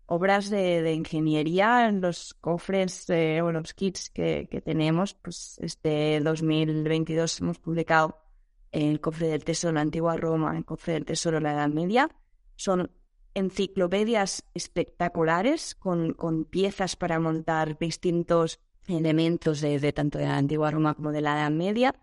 obras 0.05 0.49
de, 0.49 0.81
de 0.81 0.93
ingeniería 0.93 1.87
en 1.87 2.01
los 2.01 2.33
cofres 2.33 3.09
eh, 3.09 3.41
o 3.41 3.53
los 3.53 3.73
kits 3.73 4.09
que, 4.09 4.49
que 4.51 4.59
tenemos. 4.59 5.13
Pues 5.13 5.57
este 5.61 6.19
2022 6.19 7.39
hemos 7.39 7.59
publicado 7.59 8.17
el 8.73 8.99
cofre 8.99 9.29
del 9.29 9.45
tesoro, 9.45 9.75
la 9.75 9.81
antigua 9.81 10.17
Roma, 10.17 10.57
el 10.57 10.65
cofre 10.65 10.95
del 10.95 11.05
tesoro, 11.05 11.39
la 11.39 11.53
Edad 11.53 11.69
Media. 11.69 12.09
Son 12.57 12.91
enciclopedias 13.33 14.43
espectaculares 14.53 15.73
con, 15.75 16.11
con 16.13 16.43
piezas 16.43 16.97
para 16.97 17.17
montar 17.17 17.77
distintos 17.77 18.59
elementos 18.87 19.61
de, 19.61 19.93
tanto 19.93 20.17
de 20.17 20.25
la 20.25 20.37
antigua 20.37 20.71
Roma 20.71 20.93
como 20.93 21.11
de 21.11 21.21
la 21.21 21.39
Edad 21.39 21.51
Media. 21.51 21.95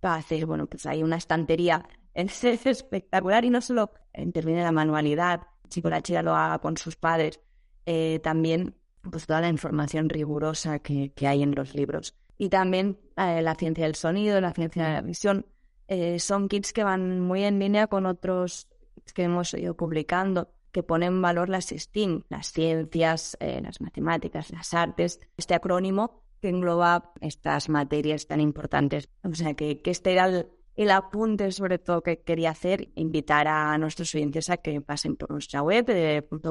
Para 0.00 0.16
hacer, 0.16 0.46
bueno, 0.46 0.66
pues 0.66 0.86
hay 0.86 1.02
una 1.02 1.16
estantería 1.16 1.84
es 2.18 2.66
espectacular 2.66 3.44
y 3.44 3.50
no 3.50 3.60
solo 3.60 3.92
interviene 4.14 4.62
la 4.62 4.72
manualidad, 4.72 5.42
chico 5.68 5.88
la 5.88 6.02
chica 6.02 6.22
lo 6.22 6.34
haga 6.34 6.58
con 6.58 6.76
sus 6.76 6.96
padres, 6.96 7.40
eh, 7.86 8.18
también 8.22 8.74
pues 9.08 9.26
toda 9.26 9.40
la 9.40 9.48
información 9.48 10.08
rigurosa 10.08 10.80
que, 10.80 11.12
que 11.14 11.28
hay 11.28 11.42
en 11.42 11.54
los 11.54 11.74
libros. 11.74 12.16
Y 12.36 12.48
también 12.48 12.98
eh, 13.16 13.40
la 13.42 13.54
ciencia 13.54 13.84
del 13.84 13.94
sonido, 13.94 14.40
la 14.40 14.52
ciencia 14.52 14.86
de 14.86 14.92
la 14.94 15.00
visión, 15.00 15.46
eh, 15.86 16.18
son 16.18 16.48
kits 16.48 16.72
que 16.72 16.84
van 16.84 17.20
muy 17.20 17.44
en 17.44 17.58
línea 17.58 17.86
con 17.86 18.04
otros 18.06 18.68
que 19.14 19.22
hemos 19.22 19.54
ido 19.54 19.74
publicando, 19.74 20.52
que 20.72 20.82
ponen 20.82 21.14
en 21.14 21.22
valor 21.22 21.48
las 21.48 21.66
STEAM, 21.68 22.24
las 22.28 22.52
ciencias, 22.52 23.38
las 23.40 23.80
matemáticas, 23.80 24.50
las 24.50 24.74
artes, 24.74 25.20
este 25.36 25.54
acrónimo 25.54 26.22
que 26.40 26.48
engloba 26.48 27.12
estas 27.20 27.68
materias 27.68 28.26
tan 28.26 28.40
importantes. 28.40 29.08
O 29.22 29.34
sea, 29.34 29.54
que, 29.54 29.80
que 29.82 29.90
este 29.90 30.12
era 30.12 30.26
el, 30.76 30.90
apunte 30.90 31.50
sobre 31.52 31.78
todo 31.78 32.02
que 32.02 32.20
quería 32.20 32.50
hacer, 32.50 32.90
invitar 32.94 33.48
a 33.48 33.76
nuestros 33.78 34.14
oyentes 34.14 34.48
a 34.50 34.58
que 34.58 34.80
pasen 34.80 35.16
por 35.16 35.30
nuestra 35.30 35.62
web 35.62 35.86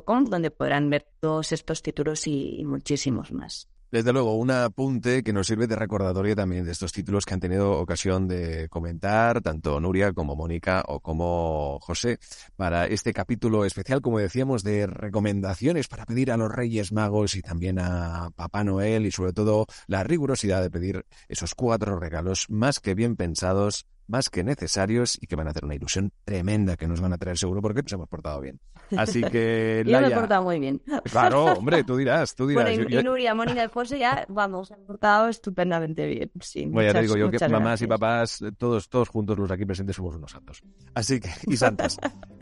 .com, 0.04 0.26
donde 0.26 0.52
podrán 0.52 0.90
ver 0.90 1.08
todos 1.20 1.52
estos 1.52 1.82
títulos 1.82 2.28
y 2.28 2.64
muchísimos 2.66 3.32
más. 3.32 3.70
Desde 3.90 4.12
luego, 4.12 4.36
un 4.36 4.52
apunte 4.52 5.24
que 5.24 5.32
nos 5.32 5.48
sirve 5.48 5.66
de 5.66 5.78
recordatorio 5.78 6.36
también 6.36 6.66
de 6.66 6.74
estos 6.74 6.92
títulos 6.92 7.26
que 7.26 7.34
han 7.34 7.40
tenido 7.40 7.80
ocasión 7.80 8.28
de 8.28 8.68
comentar 8.68 9.42
tanto 9.42 9.80
Nuria 9.80 10.12
como 10.12 10.36
Mónica 10.36 10.84
o 10.88 11.00
como 11.00 11.80
José 11.80 12.20
para 12.58 12.86
este 12.86 13.14
capítulo 13.14 13.64
especial, 13.64 14.02
como 14.02 14.20
decíamos, 14.20 14.64
de 14.64 14.88
recomendaciones 14.88 15.88
para 15.88 16.06
pedir 16.06 16.32
a 16.32 16.38
los 16.38 16.52
Reyes 16.52 16.92
Magos 16.92 17.36
y 17.36 17.42
también 17.42 17.80
a 17.80 18.30
Papá 18.36 18.66
Noel 18.66 19.06
y 19.06 19.12
sobre 19.12 19.32
todo 19.32 19.68
la 19.88 20.04
rigurosidad 20.04 20.62
de 20.62 20.70
pedir 20.70 21.06
esos 21.30 21.56
cuatro 21.56 21.98
regalos 21.98 22.50
más 22.50 22.82
que 22.82 22.94
bien 22.94 23.16
pensados 23.16 23.86
más 24.08 24.30
que 24.30 24.44
necesarios 24.44 25.18
y 25.22 25.28
que 25.28 25.36
van 25.36 25.48
a 25.48 25.52
hacer 25.52 25.66
una 25.66 25.76
ilusión 25.76 26.12
tremenda 26.26 26.76
que 26.78 26.88
nos 26.88 27.02
van 27.02 27.14
a 27.14 27.18
traer 27.18 27.38
seguro 27.38 27.62
porque 27.62 27.82
nos 27.82 27.92
hemos 27.94 28.08
portado 28.08 28.40
bien. 28.42 28.60
Así 28.98 29.22
que, 29.22 29.84
Yo 29.88 30.00
me 30.02 30.08
he 30.08 30.12
portado 30.12 30.44
muy 30.44 30.60
bien. 30.60 30.82
Claro, 31.12 31.46
hombre, 31.46 31.84
tú 31.84 31.98
dirás, 31.98 32.34
tú 32.36 32.48
dirás. 32.48 32.66
Bueno, 32.66 32.84
y, 32.90 32.94
Yo- 32.94 33.00
y 33.00 33.04
Nuria, 33.04 33.36
Mónica 33.36 33.64
y 33.64 33.68
José 33.68 34.00
ya, 34.00 34.26
vamos, 34.30 34.70
se 34.70 34.74
han 34.76 34.86
portado 34.86 35.28
estupendamente 35.28 36.06
bien. 36.08 36.32
Sí, 36.42 36.66
Bueno, 36.66 36.88
ya 36.90 36.94
te 36.94 37.00
muchas- 37.00 37.02
digo 37.04 37.18
yo 37.18 37.32
que 37.32 37.36
muchas 37.36 37.52
mamás 37.52 37.82
y 37.82 37.86
gracias. 37.86 38.00
papás, 38.00 38.42
eh, 38.42 38.52
todos, 38.58 38.90
todos 38.90 39.10
juntos 39.10 39.38
los 39.38 39.52
aquí 39.52 39.66
presentes 39.66 39.96
somos 39.96 40.16
unos 40.16 40.32
santos. 40.32 40.64
Así 40.94 41.20
que, 41.20 41.30
y 41.46 41.58
santas. 41.58 41.98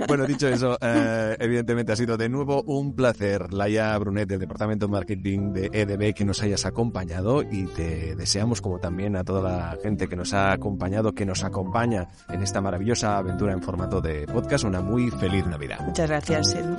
bueno, 0.07 0.25
dicho 0.27 0.47
eso, 0.47 0.77
eh, 0.81 1.35
evidentemente 1.39 1.91
ha 1.91 1.95
sido 1.95 2.15
de 2.17 2.29
nuevo 2.29 2.61
un 2.63 2.95
placer, 2.95 3.51
Laia 3.53 3.97
Brunet 3.97 4.29
del 4.29 4.39
Departamento 4.39 4.85
de 4.87 4.91
Marketing 4.91 5.51
de 5.53 5.69
EDB, 5.73 6.13
que 6.13 6.25
nos 6.25 6.41
hayas 6.43 6.65
acompañado 6.65 7.41
y 7.41 7.65
te 7.65 8.15
deseamos, 8.15 8.61
como 8.61 8.79
también 8.79 9.15
a 9.15 9.23
toda 9.23 9.41
la 9.41 9.77
gente 9.81 10.07
que 10.07 10.15
nos 10.15 10.33
ha 10.33 10.51
acompañado, 10.51 11.13
que 11.13 11.25
nos 11.25 11.43
acompaña 11.55 12.09
en 12.29 12.43
esta 12.43 12.59
maravillosa 12.59 13.17
aventura 13.17 13.53
en 13.53 13.61
formato 13.61 14.01
de 14.01 14.27
podcast, 14.27 14.65
una 14.65 14.81
muy 14.81 15.09
feliz 15.09 15.45
Navidad. 15.47 15.79
Muchas 15.85 16.09
gracias, 16.09 16.53
Edu. 16.53 16.75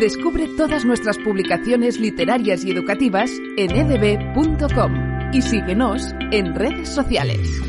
Descubre 0.00 0.48
todas 0.56 0.84
nuestras 0.84 1.18
publicaciones 1.18 1.98
literarias 1.98 2.64
y 2.64 2.70
educativas 2.70 3.30
en 3.56 3.70
edb.com 3.72 4.92
y 5.32 5.42
síguenos 5.42 6.14
en 6.30 6.54
redes 6.54 6.88
sociales. 6.88 7.60